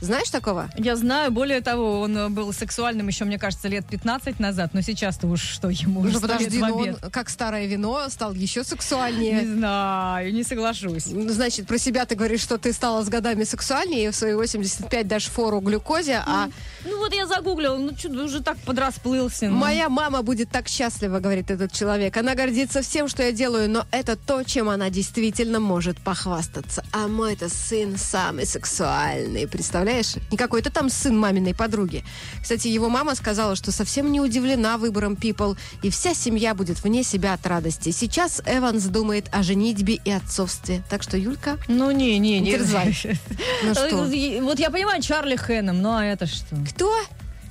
Знаешь 0.00 0.30
такого? 0.30 0.70
Я 0.76 0.96
знаю, 0.96 1.30
более 1.30 1.60
того, 1.60 2.00
он 2.00 2.16
э, 2.16 2.28
был 2.30 2.52
сексуальным 2.52 3.06
еще, 3.08 3.24
мне 3.24 3.38
кажется, 3.38 3.68
лет 3.68 3.84
15 3.86 4.40
назад, 4.40 4.70
но 4.72 4.80
сейчас-то 4.80 5.26
уж 5.26 5.42
что 5.42 5.68
ему 5.68 6.00
уже 6.00 6.14
Ну 6.14 6.20
подожди, 6.20 6.58
но 6.58 6.74
он, 6.74 6.82
обед. 6.90 6.98
как 7.12 7.28
старое 7.28 7.66
вино, 7.66 8.08
стал 8.08 8.32
еще 8.32 8.60
Не 8.60 8.64
сексуальнее. 8.66 9.42
знаю, 9.54 10.32
не 10.32 10.42
соглашусь. 10.42 11.04
Значит, 11.04 11.66
про 11.66 11.76
себя 11.78 12.06
ты 12.06 12.14
говоришь, 12.14 12.40
что 12.40 12.56
ты 12.56 12.72
стала 12.72 13.02
с 13.04 13.08
годами 13.08 13.44
сексуальнее, 13.44 14.10
в 14.10 14.16
свои 14.16 14.32
85 14.34 15.06
дашь 15.06 15.26
фору 15.26 15.60
глюкозе, 15.60 16.22
а 16.26 16.48
Ну 16.84 16.98
вот 16.98 17.12
я 17.12 17.26
загуглила, 17.26 17.76
ну 17.76 17.90
что, 17.96 18.08
уже 18.08 18.42
так 18.42 18.56
подрасплылся. 18.58 19.46
ну. 19.48 19.56
Моя 19.56 19.88
мама 19.88 20.22
будет 20.22 20.50
так 20.50 20.68
счастлива, 20.68 21.18
говорит 21.20 21.50
этот 21.50 21.72
человек. 21.72 22.16
Она 22.16 22.34
гордится 22.34 22.80
всем, 22.82 23.06
что 23.08 23.22
я 23.22 23.32
делаю, 23.32 23.68
но 23.68 23.84
это 23.90 24.16
то, 24.16 24.42
чем 24.44 24.68
она 24.70 24.88
действительно 24.88 25.60
может 25.60 25.98
похвастаться. 25.98 26.82
А 26.92 27.06
мой-то 27.06 27.48
сын 27.50 27.96
самый 27.98 28.46
сексуальный, 28.46 29.46
представляешь? 29.46 29.89
Не 30.30 30.36
какой-то 30.36 30.70
там 30.70 30.88
сын 30.88 31.18
маминой 31.18 31.54
подруги. 31.54 32.04
Кстати, 32.42 32.68
его 32.68 32.88
мама 32.88 33.14
сказала, 33.14 33.56
что 33.56 33.72
совсем 33.72 34.10
не 34.12 34.20
удивлена 34.20 34.78
выбором 34.78 35.14
People, 35.14 35.56
и 35.82 35.90
вся 35.90 36.14
семья 36.14 36.54
будет 36.54 36.82
вне 36.82 37.02
себя 37.02 37.34
от 37.34 37.46
радости. 37.46 37.90
Сейчас 37.90 38.40
Эванс 38.46 38.84
думает 38.84 39.26
о 39.32 39.42
женитьбе 39.42 39.94
и 40.04 40.10
отцовстве. 40.10 40.82
Так 40.88 41.02
что, 41.02 41.16
Юлька, 41.16 41.58
Ну 41.68 41.90
не, 41.90 42.18
не, 42.18 42.40
не. 42.40 42.40
Не 42.40 42.50
дерзай. 42.58 42.96
ну 43.64 43.74
что? 43.74 44.08
Вот 44.42 44.58
я 44.58 44.70
понимаю 44.70 45.02
Чарли 45.02 45.36
Хэном, 45.36 45.82
ну 45.82 45.92
а 45.92 46.04
это 46.04 46.26
что? 46.26 46.56
Кто? 46.68 46.94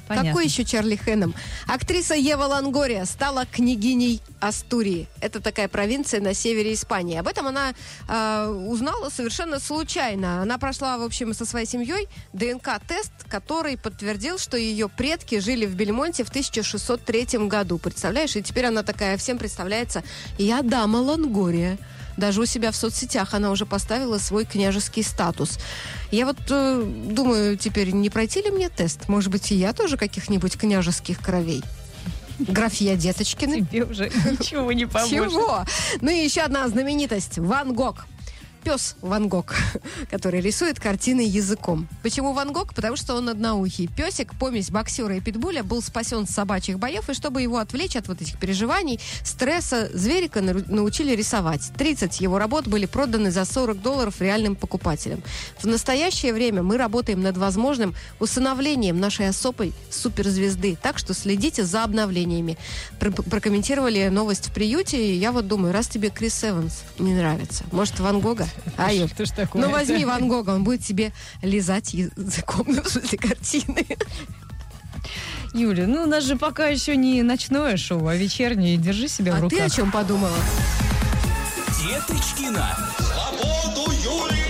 Понятно. 0.09 0.31
Какой 0.31 0.45
еще 0.45 0.65
Чарли 0.65 0.95
Хэном? 0.95 1.35
Актриса 1.67 2.15
Ева 2.15 2.45
Лангория 2.45 3.05
стала 3.05 3.45
княгиней 3.45 4.21
Астурии. 4.39 5.07
Это 5.21 5.39
такая 5.39 5.67
провинция 5.67 6.19
на 6.19 6.33
севере 6.33 6.73
Испании. 6.73 7.15
Об 7.17 7.27
этом 7.27 7.45
она 7.45 7.73
э, 8.07 8.47
узнала 8.67 9.09
совершенно 9.09 9.59
случайно. 9.59 10.41
Она 10.41 10.57
прошла, 10.57 10.97
в 10.97 11.03
общем, 11.03 11.35
со 11.35 11.45
своей 11.45 11.67
семьей 11.67 12.07
ДНК-тест, 12.33 13.11
который 13.27 13.77
подтвердил, 13.77 14.39
что 14.39 14.57
ее 14.57 14.89
предки 14.89 15.37
жили 15.39 15.67
в 15.67 15.75
Бельмонте 15.75 16.23
в 16.23 16.29
1603 16.29 17.47
году. 17.47 17.77
Представляешь? 17.77 18.35
И 18.35 18.41
теперь 18.41 18.65
она 18.65 18.81
такая 18.81 19.15
всем 19.17 19.37
представляется. 19.37 20.03
Я 20.39 20.63
дама 20.63 20.97
Лангория. 20.97 21.77
Даже 22.19 22.41
у 22.41 22.45
себя 22.45 22.71
в 22.71 22.75
соцсетях 22.75 23.33
она 23.33 23.49
уже 23.49 23.65
поставила 23.65 24.17
свой 24.17 24.43
княжеский 24.43 25.03
статус. 25.03 25.57
Я 26.11 26.25
вот 26.25 26.37
э, 26.49 26.83
думаю, 26.83 27.57
теперь 27.57 27.91
не 27.91 28.09
пройти 28.09 28.41
ли 28.41 28.51
мне 28.51 28.67
тест? 28.67 29.07
Может 29.07 29.31
быть, 29.31 29.51
и 29.51 29.55
я 29.55 29.71
тоже 29.71 29.95
каких-нибудь 29.95 30.57
княжеских 30.57 31.19
кровей? 31.19 31.63
Графья 32.39 32.95
Деточкины. 32.95 33.65
Тебе 33.65 33.85
уже 33.85 34.09
ничего 34.31 34.71
не 34.73 34.85
поможет. 34.85 35.31
Чего? 35.31 35.65
Ну 36.01 36.11
и 36.11 36.17
еще 36.17 36.41
одна 36.41 36.67
знаменитость. 36.67 37.37
Ван 37.37 37.73
Гог. 37.73 38.05
Пес 38.63 38.95
Ван 39.01 39.29
Гог, 39.29 39.55
который 40.11 40.41
рисует 40.41 40.79
картины 40.79 41.21
языком. 41.21 41.87
Почему 42.03 42.33
Ван 42.33 42.51
Гог? 42.51 42.73
Потому 42.73 42.95
что 42.95 43.15
он 43.15 43.29
одноухий. 43.29 43.87
Песик, 43.87 44.37
помесь 44.37 44.69
боксера 44.69 45.15
и 45.15 45.21
питбуля, 45.21 45.63
был 45.63 45.81
спасен 45.81 46.27
с 46.27 46.31
собачьих 46.31 46.77
боев, 46.77 47.09
и 47.09 47.13
чтобы 47.13 47.41
его 47.41 47.57
отвлечь 47.57 47.95
от 47.95 48.07
вот 48.07 48.21
этих 48.21 48.37
переживаний, 48.37 48.99
стресса, 49.23 49.89
зверика 49.93 50.41
научили 50.41 51.15
рисовать. 51.15 51.71
30 51.77 52.19
его 52.21 52.37
работ 52.37 52.67
были 52.67 52.85
проданы 52.85 53.31
за 53.31 53.45
40 53.45 53.81
долларов 53.81 54.19
реальным 54.19 54.55
покупателям. 54.55 55.23
В 55.59 55.65
настоящее 55.65 56.33
время 56.33 56.61
мы 56.61 56.77
работаем 56.77 57.21
над 57.21 57.37
возможным 57.37 57.95
усыновлением 58.19 58.99
нашей 58.99 59.29
особой 59.29 59.73
суперзвезды. 59.89 60.77
Так 60.81 60.97
что 60.97 61.13
следите 61.13 61.63
за 61.63 61.83
обновлениями. 61.83 62.57
Про- 62.99 63.11
прокомментировали 63.11 64.07
новость 64.09 64.49
в 64.49 64.53
приюте, 64.53 65.13
и 65.13 65.17
я 65.17 65.31
вот 65.31 65.47
думаю, 65.47 65.73
раз 65.73 65.87
тебе 65.87 66.09
Крис 66.09 66.43
Эванс 66.43 66.83
не 66.97 67.13
нравится, 67.13 67.63
может, 67.71 67.99
Ван 67.99 68.19
Гога? 68.19 68.48
А, 68.77 68.91
Юль, 68.93 69.09
Что 69.09 69.25
ж 69.25 69.29
такое? 69.31 69.61
ну 69.61 69.69
возьми 69.71 70.05
Ван 70.05 70.27
Гога, 70.27 70.51
он 70.51 70.63
будет 70.63 70.83
тебе 70.83 71.11
лизать 71.41 71.93
языком, 71.93 72.65
в 72.67 72.87
смысле, 72.89 73.17
картины. 73.17 73.85
Юля, 75.53 75.87
ну 75.87 76.03
у 76.03 76.05
нас 76.05 76.23
же 76.23 76.35
пока 76.37 76.67
еще 76.67 76.95
не 76.95 77.21
ночное 77.23 77.75
шоу, 77.77 78.07
а 78.07 78.15
вечернее. 78.15 78.77
Держи 78.77 79.07
себя 79.07 79.33
в 79.33 79.35
А 79.35 79.49
ты 79.49 79.55
руках. 79.55 79.65
о 79.65 79.69
чем 79.69 79.91
подумала? 79.91 80.37
Деточкина. 81.81 82.77
Свободу 82.99 83.91
Юлии. 83.91 84.48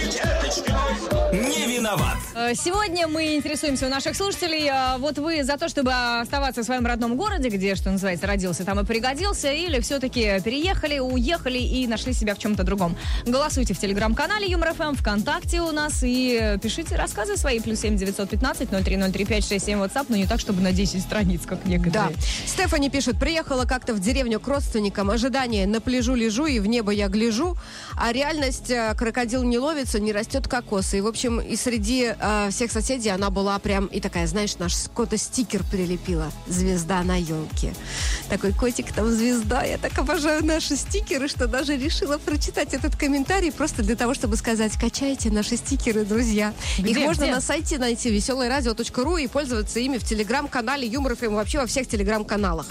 Не 1.31 1.77
виноват. 1.77 2.17
Э, 2.35 2.53
Сегодня 2.55 3.07
мы 3.07 3.35
интересуемся 3.35 3.85
у 3.87 3.89
наших 3.89 4.15
слушателей. 4.15 4.67
э, 4.67 4.97
Вот 4.97 5.17
вы 5.17 5.43
за 5.43 5.57
то, 5.57 5.69
чтобы 5.69 5.91
оставаться 6.19 6.61
в 6.61 6.65
своем 6.65 6.85
родном 6.85 7.15
городе, 7.15 7.49
где, 7.49 7.75
что 7.75 7.91
называется, 7.91 8.27
родился, 8.27 8.63
там 8.65 8.79
и 8.79 8.85
пригодился, 8.85 9.51
или 9.51 9.79
все-таки 9.79 10.39
переехали, 10.43 10.99
уехали 10.99 11.57
и 11.59 11.87
нашли 11.87 12.13
себя 12.13 12.35
в 12.35 12.39
чем-то 12.39 12.63
другом. 12.63 12.97
Голосуйте 13.25 13.73
в 13.73 13.79
телеграм-канале 13.79 14.47
Юмор 14.47 14.73
ФМ, 14.73 14.95
ВКонтакте 14.95 15.61
у 15.61 15.71
нас 15.71 15.99
и 16.03 16.57
пишите 16.61 16.95
рассказы 16.95 17.37
свои. 17.37 17.59
Плюс 17.59 17.79
семь 17.79 17.95
девятьсот 17.95 18.29
пятнадцать 18.29 18.71
ноль 18.71 18.83
три 18.83 18.97
ноль 18.97 19.11
три 19.11 19.25
пять 19.25 19.47
шесть 19.47 19.65
семь 19.65 19.79
WhatsApp, 19.79 20.05
но 20.09 20.15
не 20.15 20.25
так, 20.25 20.39
чтобы 20.39 20.61
на 20.61 20.71
10 20.71 21.01
страниц, 21.01 21.41
как 21.45 21.59
Да. 21.63 21.69
некоторые. 21.69 22.15
Стефани 22.45 22.89
пишет, 22.89 23.19
приехала 23.19 23.65
как-то 23.65 23.93
в 23.93 23.99
деревню 23.99 24.39
к 24.39 24.47
родственникам, 24.47 25.09
ожидание, 25.09 25.67
на 25.67 25.79
пляжу 25.81 26.15
лежу 26.15 26.45
и 26.47 26.59
в 26.59 26.65
небо 26.67 26.91
я 26.91 27.07
гляжу, 27.07 27.55
а 27.97 28.11
реальность 28.11 28.69
э, 28.69 28.93
крокодил 28.97 29.43
не 29.43 29.57
ловится, 29.59 29.99
не 29.99 30.11
растет 30.11 30.47
кокосы. 30.49 30.97
И, 30.97 31.01
в 31.01 31.07
общем, 31.07 31.39
и 31.39 31.55
среди 31.55 32.13
э, 32.19 32.49
всех 32.51 32.71
соседей 32.71 33.09
она 33.09 33.29
была 33.29 33.57
прям 33.59 33.85
и 33.85 34.01
такая, 34.01 34.27
знаешь, 34.27 34.57
наш 34.57 34.73
какой-то 34.83 35.17
стикер 35.17 35.63
прилепила. 35.71 36.31
Звезда 36.47 37.03
на 37.03 37.15
елке. 37.15 37.73
Такой 38.29 38.51
котик 38.53 38.91
там 38.91 39.09
звезда. 39.09 39.63
Я 39.63 39.77
так 39.77 39.97
обожаю 39.97 40.43
наши 40.45 40.75
стикеры, 40.75 41.27
что 41.27 41.47
даже 41.47 41.77
решила 41.77 42.17
прочитать 42.17 42.73
этот 42.73 42.95
комментарий 42.97 43.51
просто 43.51 43.83
для 43.83 43.95
того, 43.95 44.13
чтобы 44.13 44.35
сказать, 44.35 44.73
качайте 44.73 45.29
наши 45.29 45.55
стикеры, 45.55 46.03
друзья. 46.03 46.53
Их 46.77 46.85
Где, 46.85 46.99
можно 46.99 47.23
где? 47.23 47.31
на 47.35 47.41
сайте 47.41 47.77
найти 47.77 48.09
веселорадио.ру 48.09 49.17
и 49.17 49.27
пользоваться 49.27 49.79
ими 49.79 49.97
в 49.97 50.03
телеграм-канале 50.03 50.87
Юмор 50.87 51.15
ФМ, 51.15 51.35
вообще 51.35 51.59
во 51.59 51.65
всех 51.67 51.87
телеграм-каналах. 51.87 52.65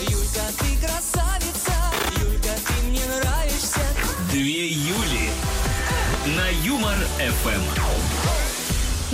Юлька, 0.00 0.40
ты 0.58 0.86
красавица, 0.86 1.72
Юлька, 2.20 2.50
ты 2.66 2.88
мне 2.88 3.00
нравишься. 3.06 3.80
Две 4.32 4.68
Юли. 4.68 5.13
На 6.94 7.00
Юмор 7.00 7.08
ФМ. 7.18 8.43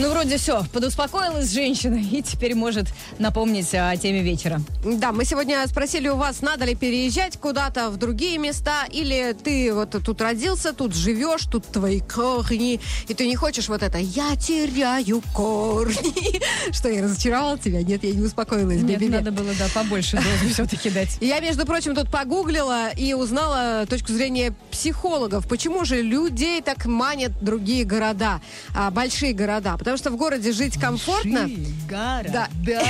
Ну, 0.01 0.11
вроде 0.13 0.39
все, 0.39 0.65
подуспокоилась 0.73 1.53
женщина 1.53 1.97
и 1.97 2.23
теперь 2.23 2.55
может 2.55 2.87
напомнить 3.19 3.75
о 3.75 3.95
теме 3.99 4.23
вечера. 4.23 4.63
Да, 4.83 5.13
мы 5.13 5.27
сегодня 5.27 5.67
спросили 5.67 6.09
у 6.09 6.17
вас, 6.17 6.41
надо 6.41 6.65
ли 6.65 6.75
переезжать 6.75 7.37
куда-то 7.37 7.91
в 7.91 7.99
другие 7.99 8.39
места, 8.39 8.87
или 8.91 9.37
ты 9.45 9.75
вот 9.75 9.91
тут 9.91 10.23
родился, 10.23 10.73
тут 10.73 10.95
живешь, 10.95 11.43
тут 11.43 11.67
твои 11.67 12.01
корни, 12.01 12.81
и 13.09 13.15
ты 13.15 13.27
не 13.27 13.37
хочешь 13.37 13.69
вот 13.69 13.83
это 13.83 13.99
«я 13.99 14.37
теряю 14.37 15.23
корни», 15.35 16.41
что 16.73 16.89
я 16.89 17.03
разочаровала 17.03 17.59
тебя? 17.59 17.83
Нет, 17.83 18.03
я 18.03 18.13
не 18.13 18.23
успокоилась. 18.23 18.81
Нет, 18.81 19.03
надо 19.11 19.33
было, 19.33 19.53
да, 19.59 19.67
побольше 19.75 20.17
дозы 20.17 20.49
все-таки 20.55 20.89
дать. 20.89 21.19
Я, 21.21 21.41
между 21.41 21.67
прочим, 21.67 21.95
тут 21.95 22.11
погуглила 22.11 22.89
и 22.97 23.13
узнала 23.13 23.85
точку 23.87 24.15
зрения 24.15 24.55
психологов. 24.71 25.47
Почему 25.47 25.85
же 25.85 26.01
людей 26.01 26.63
так 26.63 26.87
манят 26.87 27.33
другие 27.43 27.85
города, 27.85 28.41
а, 28.75 28.91
большие 28.91 29.35
города? 29.35 29.77
Потому 29.77 29.90
что 29.97 30.11
в 30.11 30.17
городе 30.17 30.53
жить 30.53 30.79
комфортно. 30.79 31.49
Гора. 31.89 32.49
Да. 32.65 32.83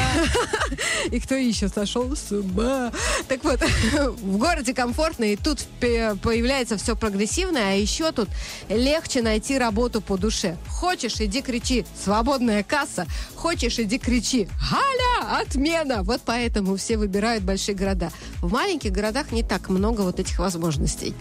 И 1.11 1.21
кто 1.21 1.35
еще 1.35 1.69
сошел 1.69 2.15
с 2.15 2.31
ума? 2.33 2.93
Так 3.29 3.45
вот, 3.45 3.61
в 4.21 4.37
городе 4.37 4.75
комфортно, 4.75 5.25
и 5.25 5.37
тут 5.37 5.61
появляется 5.81 6.77
все 6.77 6.97
прогрессивное, 6.97 7.73
а 7.73 7.75
еще 7.75 8.13
тут 8.13 8.29
легче 8.69 9.23
найти 9.23 9.59
работу 9.59 10.01
по 10.01 10.17
душе. 10.17 10.57
Хочешь, 10.69 11.21
иди 11.21 11.41
кричи 11.41 11.85
«Свободная 12.03 12.63
касса!» 12.63 13.07
Хочешь, 13.35 13.79
иди 13.79 13.99
кричи 13.99 14.49
«Галя! 14.71 15.41
Отмена!» 15.41 16.03
Вот 16.03 16.21
поэтому 16.25 16.77
все 16.77 16.97
выбирают 16.97 17.45
большие 17.45 17.75
города. 17.75 18.11
В 18.43 18.53
маленьких 18.53 18.93
городах 18.93 19.33
не 19.33 19.43
так 19.43 19.69
много 19.69 20.03
вот 20.03 20.21
этих 20.21 20.39
возможностей. 20.39 21.15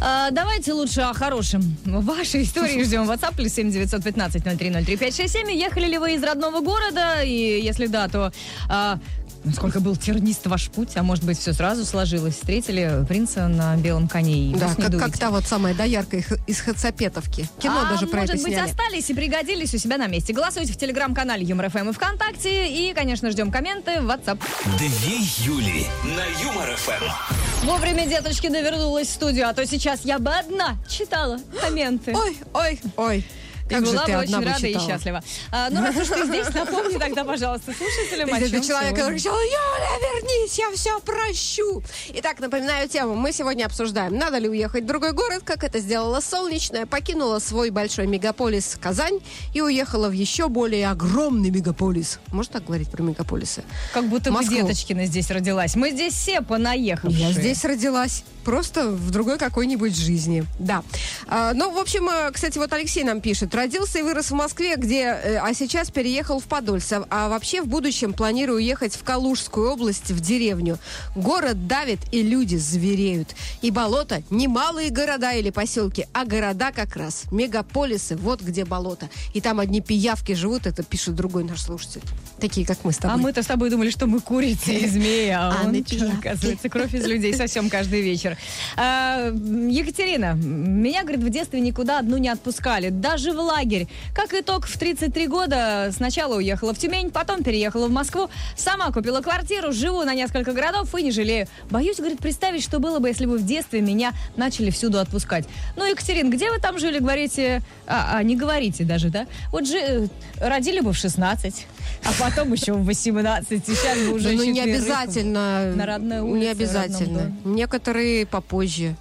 А, 0.00 0.30
давайте 0.30 0.72
лучше 0.72 1.00
о 1.00 1.14
хорошем. 1.14 1.76
Ваши 1.84 2.42
истории 2.42 2.82
ждем. 2.84 3.08
WhatsApp 3.10 3.36
плюс 3.36 3.52
7 3.52 3.70
915 3.70 4.42
0303 4.44 4.96
567. 5.14 5.50
Ехали 5.52 5.86
ли 5.86 5.98
вы 5.98 6.14
из 6.14 6.22
родного 6.22 6.60
города? 6.60 7.22
И 7.22 7.60
если 7.62 7.86
да, 7.86 8.08
то 8.08 8.32
а, 8.68 8.98
насколько 9.44 9.78
был 9.78 9.96
тернист 9.96 10.46
ваш 10.46 10.68
путь, 10.70 10.96
а 10.96 11.02
может 11.04 11.22
быть, 11.24 11.38
все 11.38 11.52
сразу 11.52 11.84
сложилось. 11.84 12.34
Встретили 12.34 13.04
принца 13.08 13.46
на 13.46 13.76
белом 13.76 14.08
коне 14.08 14.50
и 14.50 14.54
Да, 14.54 14.68
как, 14.74 14.90
дуете. 14.90 14.98
как 14.98 15.18
та 15.18 15.30
вот 15.30 15.44
самая 15.46 15.72
доярка 15.74 16.16
их- 16.16 16.32
из 16.48 16.60
Хацапетовки. 16.60 17.48
Кино 17.60 17.82
а 17.86 17.90
даже 17.92 18.06
про 18.08 18.22
может 18.22 18.34
это 18.34 18.42
быть, 18.44 18.54
сняли. 18.54 18.68
остались 18.70 19.08
и 19.08 19.14
пригодились 19.14 19.72
у 19.74 19.78
себя 19.78 19.98
на 19.98 20.08
месте. 20.08 20.32
Голосуйте 20.32 20.72
в 20.72 20.76
телеграм-канале 20.76 21.44
Юмор 21.44 21.70
ФМ 21.70 21.90
и 21.90 21.92
ВКонтакте. 21.92 22.68
И, 22.68 22.92
конечно, 22.92 23.30
ждем 23.30 23.52
комменты 23.52 24.00
в 24.00 24.10
WhatsApp. 24.10 24.40
Две 24.78 25.18
Юли 25.44 25.86
на 26.04 26.42
Юмор 26.42 26.74
ФМ. 26.76 27.66
Вовремя 27.66 28.06
деточки 28.06 28.48
довернулась 28.48 29.08
в 29.08 29.12
студию, 29.12 29.48
а 29.48 29.54
то 29.54 29.64
сейчас 29.64 30.00
я 30.04 30.18
бы 30.18 30.30
одна 30.32 30.76
читала 30.88 31.38
комменты. 31.62 32.14
Ой, 32.16 32.36
ой, 32.52 32.80
ой. 32.96 33.24
И 33.66 33.74
Как 33.74 33.86
же 33.86 33.92
была 33.92 34.04
ты 34.04 34.12
бы 34.12 34.18
одна 34.18 34.38
очень 34.38 34.46
бы 34.46 34.52
рада 34.52 34.66
и 34.66 34.78
счастлива. 34.78 35.22
А, 35.50 35.70
ну, 35.70 35.80
раз 35.80 35.96
уж 35.96 36.08
ты 36.08 36.26
здесь, 36.26 36.48
напомни 36.54 36.98
тогда, 36.98 37.24
пожалуйста, 37.24 37.72
слушателям, 37.72 38.28
о 38.28 38.38
чем 38.38 38.48
это 38.48 38.66
человек, 38.66 38.94
который 38.94 39.14
кричал, 39.14 39.34
Юля, 39.34 40.14
вернись, 40.14 40.58
я 40.58 40.70
все 40.72 41.00
прощу. 41.00 41.82
Итак, 42.14 42.40
напоминаю 42.40 42.88
тему. 42.88 43.14
Мы 43.14 43.32
сегодня 43.32 43.64
обсуждаем, 43.64 44.16
надо 44.18 44.38
ли 44.38 44.48
уехать 44.48 44.84
в 44.84 44.86
другой 44.86 45.12
город, 45.12 45.42
как 45.44 45.64
это 45.64 45.78
сделала 45.78 46.20
Солнечная, 46.20 46.84
покинула 46.84 47.38
свой 47.38 47.70
большой 47.70 48.06
мегаполис 48.06 48.76
Казань 48.80 49.20
и 49.54 49.62
уехала 49.62 50.08
в 50.08 50.12
еще 50.12 50.48
более 50.48 50.90
огромный 50.90 51.50
мегаполис. 51.50 52.18
Можно 52.32 52.54
так 52.54 52.66
говорить 52.66 52.90
про 52.90 53.02
мегаполисы? 53.02 53.64
Как 53.92 54.04
будто 54.08 54.30
бы 54.30 54.38
Москву. 54.38 54.56
Деточкина 54.56 55.06
здесь 55.06 55.30
родилась. 55.30 55.74
Мы 55.74 55.90
здесь 55.90 56.12
все 56.12 56.42
понаехавшие. 56.42 57.28
Я 57.28 57.32
здесь 57.32 57.64
родилась. 57.64 58.24
Просто 58.44 58.90
в 58.90 59.10
другой 59.10 59.38
какой-нибудь 59.38 59.96
жизни. 59.96 60.44
Да. 60.58 60.82
А, 61.26 61.54
ну, 61.54 61.70
в 61.72 61.78
общем, 61.78 62.06
э, 62.10 62.30
кстати, 62.30 62.58
вот 62.58 62.70
Алексей 62.74 63.02
нам 63.02 63.22
пишет. 63.22 63.53
Родился 63.54 64.00
и 64.00 64.02
вырос 64.02 64.32
в 64.32 64.34
Москве, 64.34 64.74
где, 64.74 65.02
э, 65.02 65.38
а 65.40 65.54
сейчас 65.54 65.88
переехал 65.88 66.40
в 66.40 66.44
Подольск. 66.44 66.92
А 67.08 67.28
вообще 67.28 67.62
в 67.62 67.68
будущем 67.68 68.12
планирую 68.12 68.58
ехать 68.58 68.96
в 68.96 69.04
Калужскую 69.04 69.70
область, 69.70 70.10
в 70.10 70.20
деревню. 70.20 70.78
Город 71.14 71.68
давит, 71.68 72.00
и 72.10 72.22
люди 72.22 72.56
звереют. 72.56 73.28
И 73.62 73.70
болото 73.70 74.22
не 74.28 74.48
малые 74.48 74.90
города 74.90 75.32
или 75.34 75.50
поселки, 75.50 76.06
а 76.12 76.24
города 76.24 76.72
как 76.72 76.96
раз. 76.96 77.26
Мегаполисы, 77.30 78.16
вот 78.16 78.40
где 78.42 78.64
болото. 78.64 79.08
И 79.34 79.40
там 79.40 79.60
одни 79.60 79.80
пиявки 79.80 80.32
живут, 80.32 80.66
это 80.66 80.82
пишет 80.82 81.14
другой 81.14 81.44
наш 81.44 81.60
слушатель. 81.60 82.02
Такие, 82.40 82.66
как 82.66 82.78
мы 82.82 82.90
с 82.90 82.96
тобой. 82.96 83.14
А 83.14 83.18
мы-то 83.18 83.44
с 83.44 83.46
тобой 83.46 83.70
думали, 83.70 83.90
что 83.90 84.08
мы 84.08 84.20
курицы 84.20 84.74
и 84.74 84.88
змеи, 84.88 85.28
а, 85.28 85.54
А 85.62 85.66
он, 85.68 85.84
оказывается, 86.18 86.68
кровь 86.68 86.92
из 86.92 87.06
людей 87.06 87.32
совсем 87.34 87.70
каждый 87.70 88.00
вечер. 88.00 88.36
А, 88.76 89.28
Екатерина, 89.28 90.34
меня, 90.34 91.02
говорит, 91.02 91.22
в 91.22 91.30
детстве 91.30 91.60
никуда 91.60 92.00
одну 92.00 92.16
не 92.16 92.28
отпускали, 92.28 92.88
даже 92.88 93.32
в 93.32 93.43
лагерь. 93.44 93.88
Как 94.14 94.34
итог, 94.34 94.66
в 94.66 94.78
33 94.78 95.26
года 95.26 95.90
сначала 95.96 96.36
уехала 96.36 96.74
в 96.74 96.78
Тюмень, 96.78 97.10
потом 97.10 97.42
переехала 97.42 97.86
в 97.86 97.90
Москву, 97.90 98.28
сама 98.56 98.90
купила 98.90 99.20
квартиру, 99.20 99.72
живу 99.72 100.02
на 100.02 100.14
несколько 100.14 100.52
городов 100.52 100.94
и 100.94 101.02
не 101.02 101.10
жалею. 101.10 101.46
Боюсь, 101.70 101.98
говорит, 101.98 102.18
представить, 102.18 102.62
что 102.62 102.78
было 102.78 102.98
бы, 102.98 103.08
если 103.08 103.26
бы 103.26 103.38
в 103.38 103.44
детстве 103.44 103.80
меня 103.80 104.12
начали 104.36 104.70
всюду 104.70 104.98
отпускать. 104.98 105.44
Ну, 105.76 105.84
Екатерина, 105.84 106.30
где 106.30 106.50
вы 106.50 106.58
там 106.58 106.78
жили, 106.78 106.98
говорите? 106.98 107.62
А, 107.86 108.16
а, 108.16 108.22
не 108.22 108.36
говорите 108.36 108.84
даже, 108.84 109.10
да? 109.10 109.26
Вот 109.52 109.66
же 109.66 109.78
э, 109.78 110.06
родили 110.40 110.80
бы 110.80 110.92
в 110.92 110.96
16, 110.96 111.66
а 112.04 112.10
потом 112.18 112.52
еще 112.52 112.72
в 112.72 112.84
18, 112.84 113.66
сейчас 113.66 113.98
бы 113.98 114.14
уже 114.14 114.32
ну, 114.32 114.44
не 114.44 114.60
обязательно. 114.60 115.72
на 115.74 115.86
родной 115.86 116.20
Не 116.22 116.30
улице, 116.30 116.50
обязательно. 116.50 117.22
родном 117.22 117.54
Некоторые 117.54 118.26
попозже. 118.26 118.96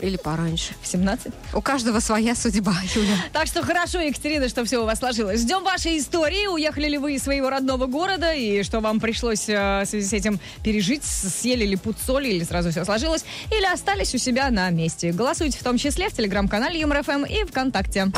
Или 0.00 0.16
пораньше. 0.16 0.74
В 0.80 0.86
17. 0.86 1.32
У 1.54 1.60
каждого 1.60 2.00
своя 2.00 2.34
судьба, 2.34 2.74
Юля. 2.94 3.16
Так 3.32 3.46
что 3.46 3.62
хорошо, 3.62 3.98
Екатерина, 4.00 4.48
что 4.48 4.64
все 4.64 4.78
у 4.78 4.86
вас 4.86 4.98
сложилось. 4.98 5.40
Ждем 5.40 5.64
вашей 5.64 5.98
истории. 5.98 6.46
Уехали 6.46 6.88
ли 6.88 6.98
вы 6.98 7.14
из 7.14 7.22
своего 7.22 7.50
родного 7.50 7.86
города 7.86 8.32
и 8.32 8.62
что 8.62 8.80
вам 8.80 9.00
пришлось 9.00 9.48
э, 9.48 9.82
в 9.84 9.86
связи 9.86 10.06
с 10.06 10.12
этим 10.12 10.38
пережить? 10.62 11.02
Съели 11.04 11.64
ли 11.64 11.76
пуд 11.76 11.96
соли 12.04 12.28
или 12.28 12.44
сразу 12.44 12.70
все 12.70 12.84
сложилось? 12.84 13.24
Или 13.50 13.64
остались 13.64 14.14
у 14.14 14.18
себя 14.18 14.50
на 14.50 14.70
месте? 14.70 15.12
Голосуйте 15.12 15.58
в 15.58 15.62
том 15.62 15.78
числе 15.78 16.08
в 16.08 16.12
телеграм-канале 16.12 16.80
Юмор 16.80 17.02
ФМ 17.02 17.24
и 17.24 17.44
ВКонтакте. 17.44 18.12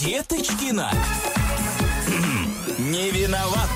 Деточкина. 0.00 0.90
Не 2.78 3.10
виноват. 3.10 3.70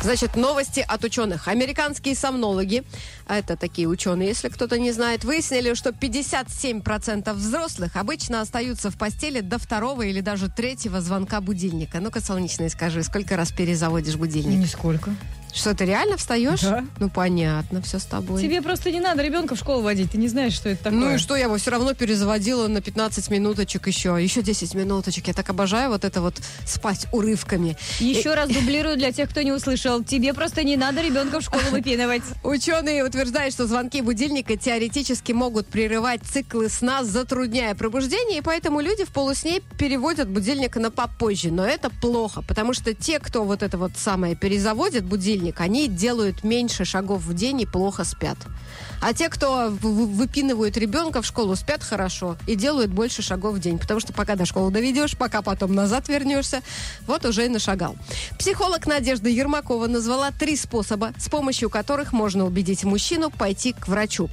Значит, 0.00 0.36
новости 0.36 0.84
от 0.86 1.02
ученых. 1.02 1.48
Американские 1.48 2.14
сомнологи, 2.14 2.84
а 3.26 3.36
это 3.36 3.56
такие 3.56 3.88
ученые, 3.88 4.28
если 4.28 4.48
кто-то 4.48 4.78
не 4.78 4.92
знает, 4.92 5.24
выяснили, 5.24 5.74
что 5.74 5.90
57% 5.90 7.32
взрослых 7.32 7.96
обычно 7.96 8.40
остаются 8.40 8.90
в 8.90 8.96
постели 8.96 9.40
до 9.40 9.58
второго 9.58 10.02
или 10.02 10.20
даже 10.20 10.48
третьего 10.48 11.00
звонка 11.00 11.40
будильника. 11.40 11.98
Ну-ка, 12.00 12.20
солнечный, 12.20 12.70
скажи, 12.70 13.02
сколько 13.02 13.36
раз 13.36 13.50
перезаводишь 13.50 14.16
будильник? 14.16 14.58
Нисколько. 14.58 15.14
Что, 15.52 15.74
ты 15.74 15.84
реально 15.84 16.16
встаешь? 16.16 16.60
Да. 16.60 16.84
Ну, 16.98 17.08
понятно, 17.08 17.82
все 17.82 17.98
с 17.98 18.04
тобой. 18.04 18.40
Тебе 18.42 18.62
просто 18.62 18.90
не 18.90 19.00
надо 19.00 19.22
ребенка 19.22 19.54
в 19.54 19.58
школу 19.58 19.82
водить, 19.82 20.12
ты 20.12 20.18
не 20.18 20.28
знаешь, 20.28 20.52
что 20.52 20.68
это 20.68 20.84
такое. 20.84 20.98
Ну 20.98 21.14
и 21.14 21.18
что, 21.18 21.36
я 21.36 21.44
его 21.44 21.56
все 21.56 21.70
равно 21.70 21.94
перезаводила 21.94 22.68
на 22.68 22.80
15 22.80 23.30
минуточек 23.30 23.86
еще. 23.86 24.16
Еще 24.20 24.42
10 24.42 24.74
минуточек. 24.74 25.28
Я 25.28 25.34
так 25.34 25.48
обожаю 25.48 25.90
вот 25.90 26.04
это 26.04 26.20
вот 26.20 26.40
спать 26.66 27.06
урывками. 27.12 27.76
Еще 27.98 28.34
раз 28.34 28.50
дублирую 28.50 28.96
для 28.96 29.12
тех, 29.12 29.30
кто 29.30 29.42
не 29.42 29.52
услышал. 29.52 30.02
Тебе 30.04 30.34
просто 30.34 30.64
не 30.64 30.76
надо 30.76 31.02
ребенка 31.02 31.40
в 31.40 31.44
школу 31.44 31.62
выпинывать. 31.70 32.22
Ученые 32.44 33.04
утверждают, 33.04 33.54
что 33.54 33.66
звонки 33.66 34.02
будильника 34.02 34.56
теоретически 34.56 35.32
могут 35.32 35.66
прерывать 35.68 36.20
циклы 36.22 36.68
сна, 36.68 37.04
затрудняя 37.04 37.74
пробуждение, 37.74 38.38
и 38.38 38.42
поэтому 38.42 38.80
люди 38.80 39.04
в 39.04 39.08
полусне 39.08 39.60
переводят 39.78 40.28
будильник 40.28 40.76
на 40.76 40.90
попозже. 40.90 41.50
Но 41.50 41.64
это 41.66 41.90
плохо, 41.90 42.42
потому 42.42 42.74
что 42.74 42.94
те, 42.94 43.18
кто 43.18 43.44
вот 43.44 43.62
это 43.62 43.78
вот 43.78 43.92
самое 43.96 44.36
перезаводит 44.36 45.04
будильник, 45.04 45.37
они 45.58 45.88
делают 45.88 46.44
меньше 46.44 46.84
шагов 46.84 47.22
в 47.22 47.34
день 47.34 47.62
и 47.62 47.66
плохо 47.66 48.04
спят. 48.04 48.38
А 49.00 49.14
те, 49.14 49.28
кто 49.28 49.68
выпинывают 49.70 50.76
ребенка 50.76 51.22
в 51.22 51.26
школу, 51.26 51.54
спят 51.54 51.82
хорошо 51.82 52.36
и 52.46 52.56
делают 52.56 52.90
больше 52.90 53.22
шагов 53.22 53.54
в 53.54 53.60
день. 53.60 53.78
Потому 53.78 54.00
что 54.00 54.12
пока 54.12 54.34
до 54.34 54.44
школы 54.44 54.70
доведешь, 54.70 55.16
пока 55.16 55.40
потом 55.42 55.74
назад 55.74 56.08
вернешься, 56.08 56.62
вот 57.06 57.24
уже 57.24 57.46
и 57.46 57.48
нашагал. 57.48 57.96
Психолог 58.38 58.86
Надежда 58.86 59.28
Ермакова 59.28 59.86
назвала 59.86 60.30
три 60.32 60.56
способа, 60.56 61.12
с 61.16 61.28
помощью 61.28 61.70
которых 61.70 62.12
можно 62.12 62.44
убедить 62.44 62.84
мужчину 62.84 63.30
пойти 63.30 63.72
к 63.72 63.86
врачу. 63.86 64.28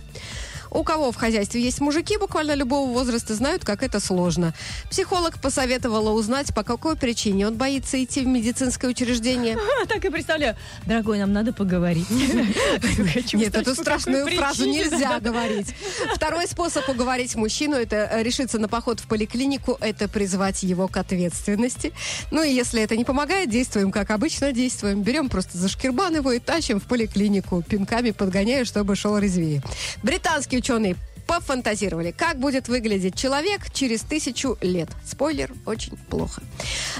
У 0.75 0.83
кого 0.83 1.13
в 1.13 1.15
хозяйстве 1.15 1.61
есть 1.61 1.79
мужики 1.79 2.17
буквально 2.17 2.53
любого 2.53 2.91
возраста, 2.91 3.33
знают, 3.33 3.63
как 3.63 3.81
это 3.81 4.01
сложно. 4.01 4.53
Психолог 4.91 5.39
посоветовала 5.39 6.09
узнать, 6.11 6.53
по 6.53 6.63
какой 6.63 6.97
причине 6.97 7.47
он 7.47 7.55
боится 7.55 8.03
идти 8.03 8.19
в 8.19 8.27
медицинское 8.27 8.87
учреждение. 8.87 9.57
Так 9.87 10.03
и 10.03 10.09
представляю. 10.09 10.57
Дорогой, 10.85 11.19
нам 11.19 11.31
надо 11.31 11.53
поговорить. 11.53 12.09
Нет, 13.33 13.55
эту 13.55 13.75
страшную 13.75 14.27
фразу 14.35 14.65
нельзя 14.65 15.19
говорить. 15.19 15.73
Второй 16.13 16.47
способ 16.47 16.89
уговорить 16.89 17.35
мужчину– 17.35 17.75
это 17.77 18.21
решиться 18.21 18.57
на 18.59 18.67
поход 18.67 18.99
в 18.99 19.07
поликлинику, 19.07 19.77
это 19.79 20.09
призвать 20.09 20.63
его 20.63 20.87
к 20.87 20.97
ответственности. 20.97 21.93
Ну 22.31 22.43
и 22.43 22.51
если 22.51 22.81
это 22.81 22.97
не 22.97 23.05
помогает, 23.05 23.49
действуем, 23.49 23.91
как 23.91 24.09
обычно 24.09 24.51
действуем. 24.51 25.03
Берем 25.03 25.29
просто 25.29 25.57
за 25.57 25.69
шкирбан 25.69 26.15
его 26.15 26.31
и 26.31 26.39
тащим 26.39 26.81
в 26.81 26.83
поликлинику, 26.83 27.61
пинками 27.61 28.11
подгоняя, 28.11 28.65
чтобы 28.65 28.95
шел 28.95 29.17
резвее. 29.17 29.61
Британские 30.03 30.61
ученые 30.65 30.95
пофантазировали, 31.27 32.11
как 32.11 32.39
будет 32.39 32.67
выглядеть 32.67 33.15
человек 33.15 33.71
через 33.73 34.01
тысячу 34.01 34.57
лет. 34.61 34.89
Спойлер, 35.05 35.53
очень 35.65 35.97
плохо. 36.09 36.41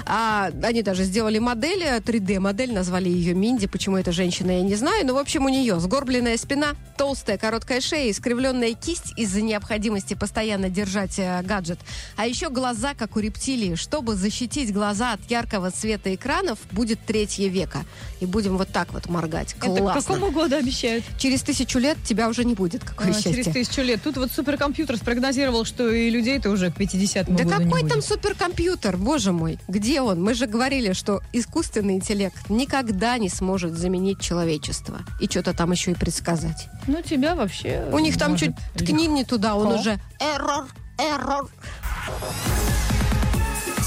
А, 0.04 0.50
они 0.62 0.82
даже 0.82 1.04
сделали 1.04 1.38
модель, 1.38 1.82
э, 1.82 2.00
3D-модель, 2.00 2.72
назвали 2.72 3.08
ее 3.08 3.34
Минди. 3.34 3.66
Почему 3.66 3.96
это 3.96 4.12
женщина, 4.12 4.50
я 4.52 4.62
не 4.62 4.74
знаю. 4.74 5.06
Но, 5.06 5.14
в 5.14 5.18
общем, 5.18 5.44
у 5.44 5.48
нее 5.48 5.78
сгорбленная 5.80 6.36
спина, 6.36 6.74
толстая 6.96 7.38
короткая 7.38 7.80
шея, 7.80 8.10
искривленная 8.10 8.74
кисть 8.74 9.12
из-за 9.16 9.42
необходимости 9.42 10.14
постоянно 10.14 10.68
держать 10.68 11.18
э, 11.18 11.42
гаджет. 11.42 11.78
А 12.16 12.26
еще 12.26 12.50
глаза, 12.50 12.94
как 12.94 13.16
у 13.16 13.20
рептилии. 13.20 13.74
Чтобы 13.74 14.14
защитить 14.16 14.72
глаза 14.72 15.12
от 15.14 15.30
яркого 15.30 15.70
света 15.70 16.14
экранов, 16.14 16.58
будет 16.72 16.98
третье 17.06 17.48
века. 17.48 17.84
И 18.20 18.26
будем 18.26 18.56
вот 18.56 18.68
так 18.68 18.92
вот 18.92 19.08
моргать. 19.08 19.54
Это 19.60 19.70
к 19.70 19.78
Классно. 19.78 20.14
какому 20.14 20.30
году 20.32 20.56
обещают? 20.56 21.04
Через 21.18 21.42
тысячу 21.42 21.78
лет 21.78 21.98
тебя 22.04 22.28
уже 22.28 22.44
не 22.44 22.54
будет. 22.54 22.82
Какое 22.84 23.08
А, 23.08 23.12
счастье. 23.12 23.32
через 23.32 23.46
тысячу 23.52 23.82
лет. 23.82 24.02
Тут 24.02 24.15
вот 24.16 24.30
суперкомпьютер 24.32 24.96
спрогнозировал, 24.96 25.64
что 25.64 25.90
и 25.90 26.10
людей-то 26.10 26.50
уже 26.50 26.70
к 26.70 26.76
50-му 26.78 27.36
Да 27.36 27.44
какой 27.44 27.82
будет. 27.82 27.88
там 27.92 28.02
суперкомпьютер, 28.02 28.96
боже 28.96 29.32
мой? 29.32 29.58
Где 29.68 30.00
он? 30.00 30.22
Мы 30.22 30.34
же 30.34 30.46
говорили, 30.46 30.92
что 30.92 31.20
искусственный 31.32 31.94
интеллект 31.94 32.48
никогда 32.48 33.18
не 33.18 33.28
сможет 33.28 33.74
заменить 33.76 34.20
человечество. 34.20 35.00
И 35.20 35.26
что-то 35.26 35.52
там 35.54 35.72
еще 35.72 35.92
и 35.92 35.94
предсказать. 35.94 36.68
Ну, 36.86 37.02
тебя 37.02 37.34
вообще... 37.34 37.84
У 37.92 37.98
них 37.98 38.18
там 38.18 38.32
может, 38.32 38.48
чуть 38.48 38.56
ткни 38.86 39.06
не 39.06 39.24
туда, 39.24 39.54
он 39.56 39.68
легко. 39.68 39.80
уже 39.80 39.98
эррор, 40.20 40.66
эррор. 40.98 41.48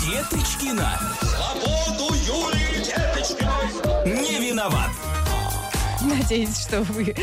Деточкина. 0.05 0.99
Свободу 1.21 2.13
Юлии 2.15 2.83
Деточкиной. 2.85 4.18
Надеюсь, 6.09 6.57
что 6.57 6.81
вы 6.81 7.13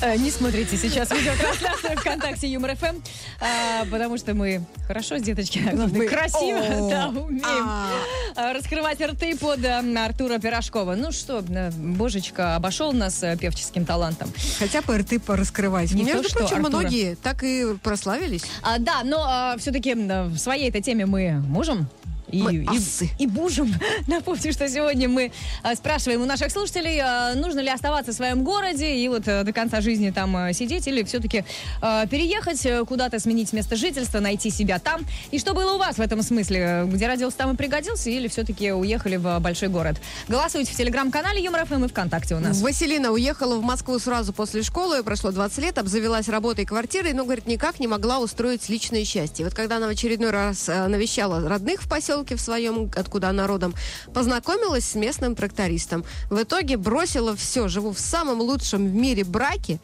э, 0.00 0.16
не 0.16 0.30
смотрите 0.30 0.76
сейчас 0.76 1.10
видеотрансляцию 1.10 1.96
ВКонтакте 1.98 2.48
Юмор 2.48 2.74
ФМ, 2.76 2.96
а, 3.40 3.84
потому 3.90 4.18
что 4.18 4.34
мы 4.34 4.64
хорошо 4.86 5.18
с 5.18 5.22
деточки, 5.22 5.62
а 5.64 5.74
Мы- 5.74 6.06
красиво, 6.08 6.58
О, 6.58 6.90
да, 6.90 7.08
умеем 7.08 7.44
а. 7.46 7.90
а, 8.34 8.52
раскрывать 8.52 9.00
рты 9.00 9.36
под 9.36 9.64
э, 9.64 9.96
Артура 9.96 10.38
Пирожкова. 10.38 10.94
Ну 10.96 11.12
что, 11.12 11.44
э, 11.48 11.70
божечка 11.70 12.56
обошел 12.56 12.92
нас 12.92 13.22
э, 13.22 13.36
певческим 13.36 13.84
талантом. 13.84 14.32
Хотя 14.58 14.82
бы 14.82 14.98
рты 14.98 15.20
пораскрывать. 15.20 15.92
Не 15.92 16.02
Между 16.02 16.24
то, 16.28 16.38
прочим, 16.40 16.66
Артура. 16.66 16.80
многие 16.80 17.14
так 17.14 17.42
и 17.44 17.76
прославились. 17.82 18.42
А, 18.62 18.78
да, 18.78 19.02
но 19.04 19.54
все-таки 19.58 19.94
в 19.94 20.36
своей 20.36 20.68
этой 20.68 20.82
теме 20.82 21.06
мы 21.06 21.40
можем 21.46 21.88
и, 22.32 22.42
Мы 22.42 22.54
и, 22.54 23.22
и 23.22 23.26
бужим. 23.26 23.72
Напомню, 24.06 24.52
что 24.52 24.68
сегодня 24.68 25.08
мы 25.08 25.32
а, 25.62 25.74
спрашиваем 25.74 26.22
у 26.22 26.24
наших 26.24 26.50
слушателей, 26.50 26.98
а, 26.98 27.34
нужно 27.34 27.60
ли 27.60 27.68
оставаться 27.68 28.12
в 28.12 28.14
своем 28.14 28.42
городе 28.42 28.96
и 28.96 29.06
вот 29.08 29.28
а, 29.28 29.44
до 29.44 29.52
конца 29.52 29.80
жизни 29.80 30.10
там 30.10 30.34
а, 30.34 30.52
сидеть, 30.52 30.88
или 30.88 31.02
все-таки 31.04 31.44
а, 31.82 32.06
переехать 32.06 32.66
куда-то, 32.88 33.18
сменить 33.18 33.52
место 33.52 33.76
жительства, 33.76 34.20
найти 34.20 34.50
себя 34.50 34.78
там. 34.78 35.02
И 35.30 35.38
что 35.38 35.52
было 35.52 35.74
у 35.74 35.78
вас 35.78 35.96
в 35.96 36.00
этом 36.00 36.22
смысле? 36.22 36.84
Где 36.86 37.06
родился, 37.06 37.36
там 37.36 37.52
и 37.52 37.56
пригодился, 37.56 38.08
или 38.08 38.28
все-таки 38.28 38.72
уехали 38.72 39.16
в 39.16 39.38
большой 39.40 39.68
город? 39.68 40.00
Голосуйте 40.28 40.72
в 40.72 40.76
телеграм-канале 40.76 41.42
Юмор 41.42 41.66
ФМ 41.66 41.84
и 41.84 41.88
ВКонтакте 41.88 42.34
у 42.34 42.40
нас. 42.40 42.62
Василина 42.62 43.12
уехала 43.12 43.56
в 43.56 43.62
Москву 43.62 43.98
сразу 43.98 44.32
после 44.32 44.62
школы, 44.62 45.02
прошло 45.02 45.32
20 45.32 45.58
лет, 45.58 45.78
обзавелась 45.78 46.28
работой 46.28 46.64
и 46.64 46.66
квартирой, 46.66 47.12
но, 47.12 47.24
говорит, 47.24 47.46
никак 47.46 47.78
не 47.78 47.86
могла 47.86 48.20
устроить 48.20 48.68
личное 48.70 49.04
счастье. 49.04 49.44
Вот 49.44 49.54
когда 49.54 49.76
она 49.76 49.86
в 49.86 49.90
очередной 49.90 50.30
раз 50.30 50.68
э, 50.68 50.86
навещала 50.86 51.46
родных 51.46 51.82
в 51.82 51.88
поселке 51.88 52.21
в 52.30 52.40
своем, 52.40 52.90
откуда 52.96 53.28
она 53.28 53.46
родом, 53.46 53.74
познакомилась 54.14 54.84
с 54.84 54.94
местным 54.94 55.34
трактористом. 55.34 56.04
В 56.30 56.42
итоге 56.42 56.76
бросила 56.76 57.36
все, 57.36 57.68
живу 57.68 57.92
в 57.92 57.98
самом 57.98 58.40
лучшем 58.40 58.86
в 58.86 58.94
мире 58.94 59.24
браке, 59.24 59.80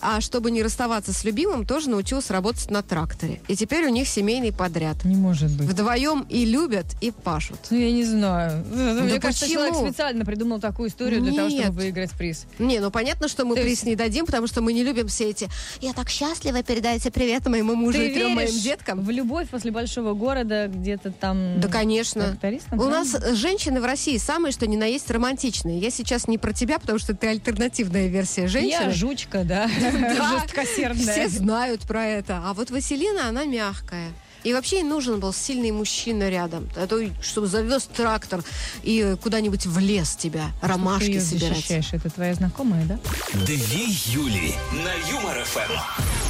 а 0.00 0.20
чтобы 0.20 0.50
не 0.50 0.62
расставаться 0.62 1.12
с 1.12 1.24
любимым, 1.24 1.66
тоже 1.66 1.90
научилась 1.90 2.30
работать 2.30 2.70
на 2.70 2.82
тракторе. 2.82 3.40
И 3.48 3.56
теперь 3.56 3.86
у 3.86 3.88
них 3.90 4.08
семейный 4.08 4.52
подряд. 4.52 5.04
Не 5.04 5.16
может 5.16 5.50
быть. 5.50 5.68
Вдвоем 5.68 6.26
и 6.28 6.44
любят, 6.44 6.86
и 7.00 7.10
пашут. 7.10 7.58
Ну, 7.70 7.78
я 7.78 7.90
не 7.92 8.04
знаю. 8.04 8.64
Мне 8.66 9.20
кажется, 9.20 9.46
почему? 9.46 9.64
человек 9.64 9.88
специально 9.88 10.24
придумал 10.24 10.60
такую 10.60 10.88
историю 10.88 11.20
для 11.20 11.32
того, 11.32 11.48
Нет. 11.48 11.62
чтобы 11.64 11.78
выиграть 11.78 12.10
приз. 12.12 12.46
Не, 12.58 12.80
ну 12.80 12.90
понятно, 12.90 13.28
что 13.28 13.44
мы 13.44 13.54
То 13.56 13.62
приз 13.62 13.70
есть- 13.70 13.84
не 13.84 13.96
дадим, 13.96 14.26
потому 14.26 14.46
что 14.46 14.60
мы 14.62 14.72
не 14.72 14.82
любим 14.84 15.08
все 15.08 15.30
эти 15.30 15.48
«Я 15.80 15.92
так 15.92 16.08
счастлива, 16.10 16.62
передайте 16.62 17.10
привет 17.10 17.46
моему 17.46 17.74
мужу 17.74 18.00
и 18.00 18.12
трем 18.12 18.32
моим 18.32 18.50
деткам». 18.50 19.02
в 19.02 19.10
любовь 19.10 19.48
после 19.48 19.70
большого 19.70 20.14
города, 20.14 20.68
где-то 20.68 21.12
там... 21.12 21.60
Да, 21.60 21.68
конечно. 21.68 22.36
У 22.42 22.76
правда? 22.76 22.88
нас 22.90 23.16
женщины 23.36 23.80
в 23.80 23.84
России 23.84 24.16
самые, 24.18 24.52
что 24.52 24.66
ни 24.66 24.76
на 24.76 24.84
есть, 24.84 25.10
романтичные. 25.10 25.78
Я 25.78 25.90
сейчас 25.90 26.28
не 26.28 26.38
про 26.38 26.52
тебя, 26.52 26.78
потому 26.78 26.98
что 26.98 27.14
ты 27.14 27.28
альтернативная 27.28 28.08
версия 28.08 28.46
женщины. 28.48 28.88
Я 28.88 28.90
жучка, 28.90 29.44
да. 29.44 29.68
Да, 29.80 29.87
Жесткосердная. 30.40 31.12
Все 31.12 31.28
знают 31.28 31.82
про 31.82 32.04
это. 32.04 32.42
А 32.44 32.54
вот 32.54 32.70
Василина, 32.70 33.28
она 33.28 33.44
мягкая. 33.44 34.12
И 34.48 34.54
вообще 34.54 34.76
ей 34.76 34.82
нужен 34.82 35.20
был 35.20 35.34
сильный 35.34 35.70
мужчина 35.72 36.30
рядом. 36.30 36.70
А 36.74 36.86
то, 36.86 36.98
чтобы 37.20 37.48
завез 37.48 37.84
трактор 37.94 38.42
и 38.82 39.14
куда-нибудь 39.22 39.66
в 39.66 39.78
лес 39.78 40.16
тебя, 40.16 40.46
Ты 40.62 40.68
ромашки 40.68 41.10
её 41.10 41.20
собирать. 41.20 41.56
защищаешь. 41.56 41.88
Это 41.92 42.08
твоя 42.08 42.32
знакомая, 42.34 42.82
да? 42.86 42.98
Две 43.34 43.84
Юли 44.06 44.54
на 44.72 45.10
Юмор 45.10 45.44
ФМ. 45.44 45.70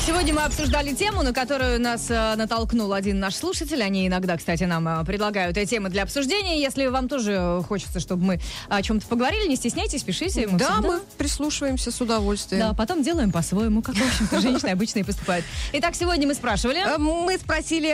Сегодня 0.05 0.35
мы 0.35 0.43
обсуждали 0.43 0.95
тему, 0.95 1.23
на 1.23 1.33
которую 1.33 1.79
нас 1.81 2.07
э, 2.11 2.35
натолкнул 2.35 2.93
один 2.93 3.21
наш 3.21 3.37
слушатель. 3.37 3.81
Они 3.85 4.09
иногда, 4.09 4.37
кстати, 4.37 4.65
нам 4.65 4.89
э, 4.89 5.05
предлагают 5.05 5.57
эти 5.57 5.71
темы 5.71 5.89
для 5.91 6.03
обсуждения. 6.03 6.61
Если 6.61 6.87
вам 6.87 7.09
тоже 7.09 7.63
хочется, 7.69 8.01
чтобы 8.01 8.25
мы 8.25 8.41
о 8.69 8.83
чем-то 8.83 9.07
поговорили, 9.07 9.47
не 9.47 9.55
стесняйтесь, 9.55 10.03
пишите. 10.03 10.49
Мы 10.49 10.59
Да, 10.59 10.73
всегда- 10.73 10.89
мы 10.89 11.01
прислушиваемся 11.19 11.93
с 11.93 12.01
удовольствием. 12.01 12.69
Да, 12.69 12.75
потом 12.75 13.03
делаем 13.05 13.31
по-своему, 13.31 13.81
как, 13.83 13.95
в 13.95 14.03
общем-то, 14.03 14.41
женщины 14.41 14.71
обычно 14.71 15.01
и 15.01 15.03
поступают. 15.05 15.45
Итак, 15.75 15.95
сегодня 15.95 16.27
мы 16.27 16.35
спрашивали... 16.35 16.81
Э, 16.81 16.99
Мы 16.99 17.37
спросили, 17.39 17.89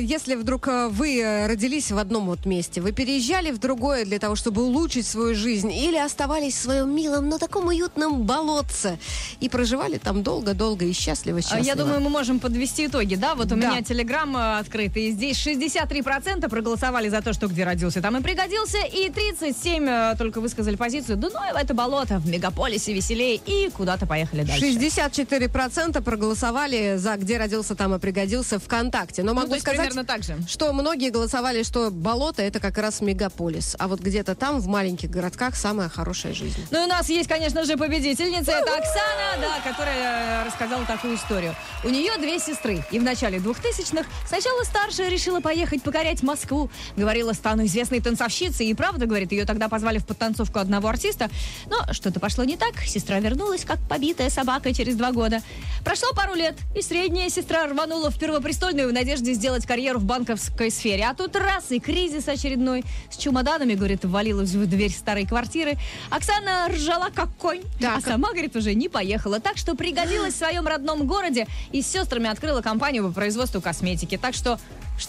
если 0.00 0.34
вдруг 0.34 0.68
э, 0.68 0.88
вы 0.88 1.20
э, 1.20 1.46
родились 1.46 1.90
в 1.90 1.98
одном 1.98 2.26
вот 2.26 2.46
месте, 2.46 2.80
вы 2.80 2.92
переезжали 2.92 3.50
в 3.50 3.58
другое 3.58 4.04
для 4.04 4.18
того, 4.18 4.36
чтобы 4.36 4.62
улучшить 4.62 5.06
свою 5.06 5.34
жизнь, 5.34 5.72
или 5.72 5.96
оставались 5.96 6.54
в 6.54 6.62
своем 6.62 6.94
милом, 6.94 7.28
но 7.28 7.38
таком 7.38 7.66
уютном 7.68 8.22
болотце 8.22 8.98
и 9.40 9.48
проживали 9.48 9.98
там 9.98 10.22
долго-долго 10.22 10.84
и 10.84 10.92
счастливо, 10.92 11.40
счастливо. 11.42 11.64
Я 11.64 11.74
думаю, 11.74 12.00
мы 12.00 12.10
можем 12.10 12.40
подвести 12.40 12.86
итоги, 12.86 13.14
да? 13.16 13.34
Вот 13.34 13.46
у 13.46 13.56
Да. 13.56 13.56
меня 13.56 13.82
телеграм 13.82 14.36
э, 14.36 14.58
открытый, 14.58 15.08
и 15.08 15.12
здесь 15.12 15.36
63% 15.46 16.48
проголосовали 16.48 17.08
за 17.08 17.22
то, 17.22 17.32
что 17.32 17.46
где 17.48 17.64
родился, 17.64 18.00
там 18.00 18.16
и 18.16 18.22
пригодился, 18.22 18.78
и 18.78 19.10
37 19.10 19.84
э, 19.88 20.14
только 20.18 20.40
высказали 20.40 20.76
позицию, 20.76 21.16
да 21.16 21.28
ну 21.32 21.58
это 21.58 21.74
болото, 21.74 22.18
в 22.18 22.26
мегаполисе 22.28 22.92
веселее, 22.92 23.40
и 23.44 23.70
куда-то 23.70 24.06
поехали 24.06 24.44
дальше. 24.44 24.64
64% 24.66 26.02
проголосовали 26.02 26.96
за 26.96 27.16
«Где 27.16 27.38
родился, 27.38 27.74
там 27.74 27.94
и 27.94 27.98
пригодился» 27.98 28.58
ВКонтакте. 28.58 29.22
Но 29.22 29.34
могу 29.42 29.54
есть 29.54 29.64
сказать, 29.64 29.80
примерно 29.80 30.04
так 30.04 30.22
же. 30.22 30.36
что 30.48 30.72
многие 30.72 31.10
голосовали, 31.10 31.62
что 31.62 31.90
болото– 31.90 32.42
это 32.42 32.60
как 32.60 32.78
раз 32.78 33.00
мегаполис. 33.00 33.76
А 33.78 33.88
вот 33.88 34.00
где-то 34.00 34.34
там, 34.34 34.60
в 34.60 34.66
маленьких 34.66 35.10
городках, 35.10 35.56
самая 35.56 35.88
хорошая 35.88 36.34
жизнь. 36.34 36.64
Ну 36.70 36.82
и 36.82 36.84
у 36.84 36.88
нас 36.88 37.08
есть, 37.08 37.28
конечно 37.28 37.64
же, 37.64 37.76
победительница. 37.76 38.52
Это 38.52 38.76
Оксана, 38.76 39.40
да, 39.40 39.70
которая 39.70 40.42
э, 40.42 40.46
рассказала 40.46 40.84
такую 40.84 41.16
историю. 41.16 41.54
У 41.84 41.88
нее 41.88 42.12
две 42.18 42.38
сестры. 42.38 42.84
И 42.90 42.98
в 42.98 43.02
начале 43.02 43.38
2000-х 43.38 44.06
сначала 44.26 44.62
старшая 44.64 45.08
решила 45.08 45.40
поехать 45.40 45.82
покорять 45.82 46.22
Москву. 46.22 46.70
Говорила, 46.96 47.32
стану 47.32 47.66
известной 47.66 48.00
танцовщицей. 48.00 48.66
И 48.66 48.74
правда, 48.74 49.06
говорит, 49.06 49.32
ее 49.32 49.44
тогда 49.44 49.68
позвали 49.68 49.98
в 49.98 50.06
подтанцовку 50.06 50.58
одного 50.58 50.88
артиста. 50.88 51.30
Но 51.66 51.92
что-то 51.92 52.20
пошло 52.20 52.44
не 52.44 52.56
так. 52.56 52.78
Сестра 52.86 53.18
вернулась, 53.20 53.64
как 53.64 53.78
побитая 53.88 54.30
собака 54.30 54.72
через 54.72 54.96
два 54.96 55.12
года. 55.12 55.40
Прошло 55.84 56.12
пару 56.12 56.34
лет, 56.34 56.56
и 56.76 56.82
средняя 56.82 57.28
сестра 57.28 57.66
рванула 57.66 58.10
в 58.10 58.18
Первопрестольную 58.18 58.88
в 58.88 58.92
надежде 58.92 59.31
сделать 59.34 59.66
карьеру 59.66 59.98
в 59.98 60.04
банковской 60.04 60.70
сфере. 60.70 61.04
А 61.04 61.14
тут 61.14 61.36
раз, 61.36 61.70
и 61.70 61.80
кризис 61.80 62.28
очередной. 62.28 62.84
С 63.10 63.16
чемоданами, 63.16 63.74
говорит, 63.74 64.04
ввалилась 64.04 64.50
в 64.50 64.66
дверь 64.66 64.92
старой 64.92 65.26
квартиры. 65.26 65.76
Оксана 66.10 66.68
ржала 66.68 67.10
как 67.14 67.28
конь, 67.36 67.62
Так. 67.80 67.98
а 67.98 68.00
сама, 68.00 68.30
говорит, 68.30 68.56
уже 68.56 68.74
не 68.74 68.88
поехала. 68.88 69.40
Так 69.40 69.56
что 69.56 69.74
пригодилась 69.74 70.34
в 70.34 70.38
своем 70.38 70.66
родном 70.66 71.06
городе 71.06 71.46
и 71.72 71.82
с 71.82 71.86
сестрами 71.86 72.28
открыла 72.28 72.62
компанию 72.62 73.06
по 73.06 73.12
производству 73.12 73.60
косметики. 73.60 74.16
Так 74.16 74.34
что 74.34 74.58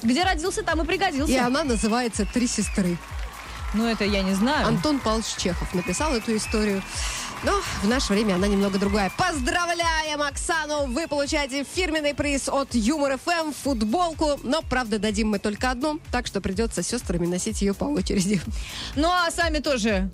где 0.02 0.24
родился, 0.24 0.64
там 0.64 0.82
и 0.82 0.86
пригодился. 0.86 1.32
И 1.34 1.38
она 1.38 1.64
называется 1.64 2.26
«Три 2.26 2.48
сестры». 2.48 2.98
Ну, 3.74 3.86
это 3.86 4.06
я 4.06 4.22
не 4.22 4.34
знаю. 4.36 4.68
Антон 4.68 5.00
Павлович 5.00 5.36
Чехов 5.38 5.74
написал 5.74 6.14
эту 6.16 6.36
историю. 6.36 6.82
Но 7.44 7.62
в 7.82 7.88
наше 7.88 8.14
время 8.14 8.36
она 8.36 8.48
немного 8.48 8.80
другая. 8.80 9.12
Поздравляем 9.18 10.22
Оксану! 10.22 10.86
Вы 10.88 11.08
получаете 11.08 11.66
фирменный 11.66 12.14
приз 12.14 12.48
от 12.48 12.74
Юмор 12.74 13.18
ФМ, 13.18 13.52
футболку. 13.52 14.40
Но, 14.44 14.62
правда, 14.62 14.98
дадим 14.98 15.30
мы 15.30 15.40
только 15.40 15.70
одну, 15.72 16.00
так 16.12 16.26
что 16.26 16.40
придется 16.40 16.82
с 16.82 16.88
сестрами 16.88 17.26
носить 17.26 17.62
ее 17.62 17.74
по 17.74 17.86
очереди. 17.86 18.42
Ну, 18.96 19.10
а 19.10 19.30
сами 19.30 19.60
тоже 19.60 20.10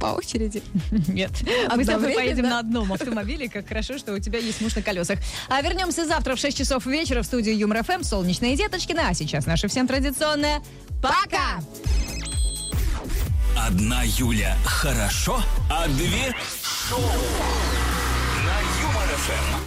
По 0.00 0.06
очереди. 0.06 0.62
Нет. 1.08 1.30
А 1.68 1.76
мы 1.76 1.84
с 1.84 1.86
тобой 1.86 2.12
поедем 2.12 2.48
на 2.48 2.58
одном 2.58 2.92
автомобиле. 2.92 3.48
Как 3.48 3.68
хорошо, 3.68 3.98
что 3.98 4.12
у 4.12 4.18
тебя 4.18 4.40
есть 4.40 4.60
муж 4.60 4.74
на 4.74 4.82
колесах. 4.82 5.20
А 5.48 5.62
вернемся 5.62 6.06
завтра 6.06 6.34
в 6.34 6.40
6 6.40 6.58
часов 6.58 6.86
вечера 6.86 7.22
в 7.22 7.26
студию 7.26 7.56
Юмор 7.56 7.84
ФМ 7.84 8.02
«Солнечные 8.02 8.56
Деточкина». 8.56 9.08
А 9.10 9.14
сейчас 9.14 9.46
наше 9.46 9.68
всем 9.68 9.86
традиционное 9.86 10.60
«Пока!» 11.00 11.60
Одна 13.66 14.02
Юля. 14.04 14.56
Хорошо, 14.64 15.40
а 15.70 15.86
две? 15.86 16.34
Шоу. 16.88 16.98
На 18.44 18.58
Юмор 18.82 19.08
ФМ. 19.16 19.62